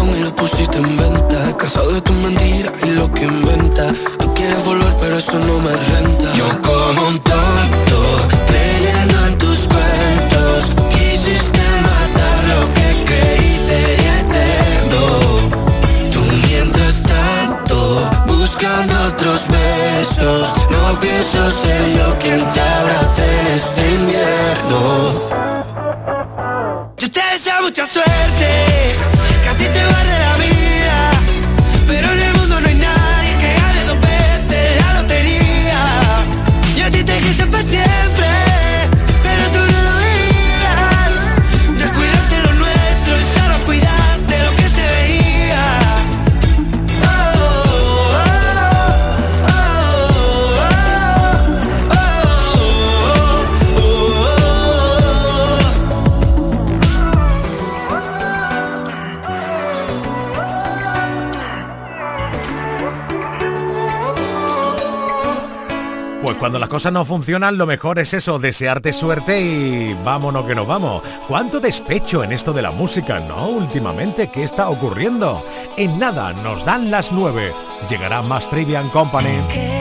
no 66.91 67.05
funcionan, 67.05 67.59
lo 67.59 67.67
mejor 67.67 67.99
es 67.99 68.15
eso, 68.15 68.39
desearte 68.39 68.93
suerte 68.93 69.41
y 69.41 69.95
vámonos 70.05 70.45
que 70.47 70.55
nos 70.55 70.67
vamos. 70.67 71.03
¿Cuánto 71.27 71.61
despecho 71.61 72.23
en 72.23 72.33
esto 72.33 72.53
de 72.53 72.63
la 72.63 72.71
música, 72.71 73.21
no? 73.21 73.49
Últimamente, 73.49 74.29
¿qué 74.29 74.45
está 74.45 74.69
ocurriendo? 74.69 75.45
En 75.77 75.99
nada, 75.99 76.33
nos 76.33 76.65
dan 76.65 76.91
las 76.91 77.13
9. 77.13 77.55
Llegará 77.89 78.23
más 78.23 78.49
Trivian 78.49 78.91
Company. 78.91 79.76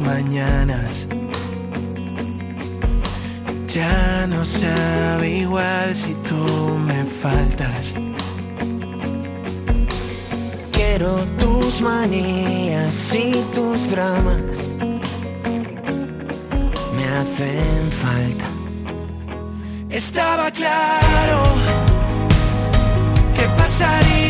mañanas. 0.00 1.06
Ya 3.68 4.26
no 4.26 4.44
sabe 4.44 5.28
igual 5.38 5.94
si 5.94 6.14
tú 6.28 6.78
me 6.78 7.04
faltas. 7.04 7.94
Quiero 10.72 11.16
tus 11.38 11.80
manías 11.80 13.14
y 13.14 13.44
tus 13.54 13.90
dramas. 13.90 14.58
Me 16.96 17.04
hacen 17.18 17.90
falta. 17.90 18.46
Estaba 19.90 20.50
claro 20.50 21.40
que 23.34 23.48
pasaría. 23.56 24.28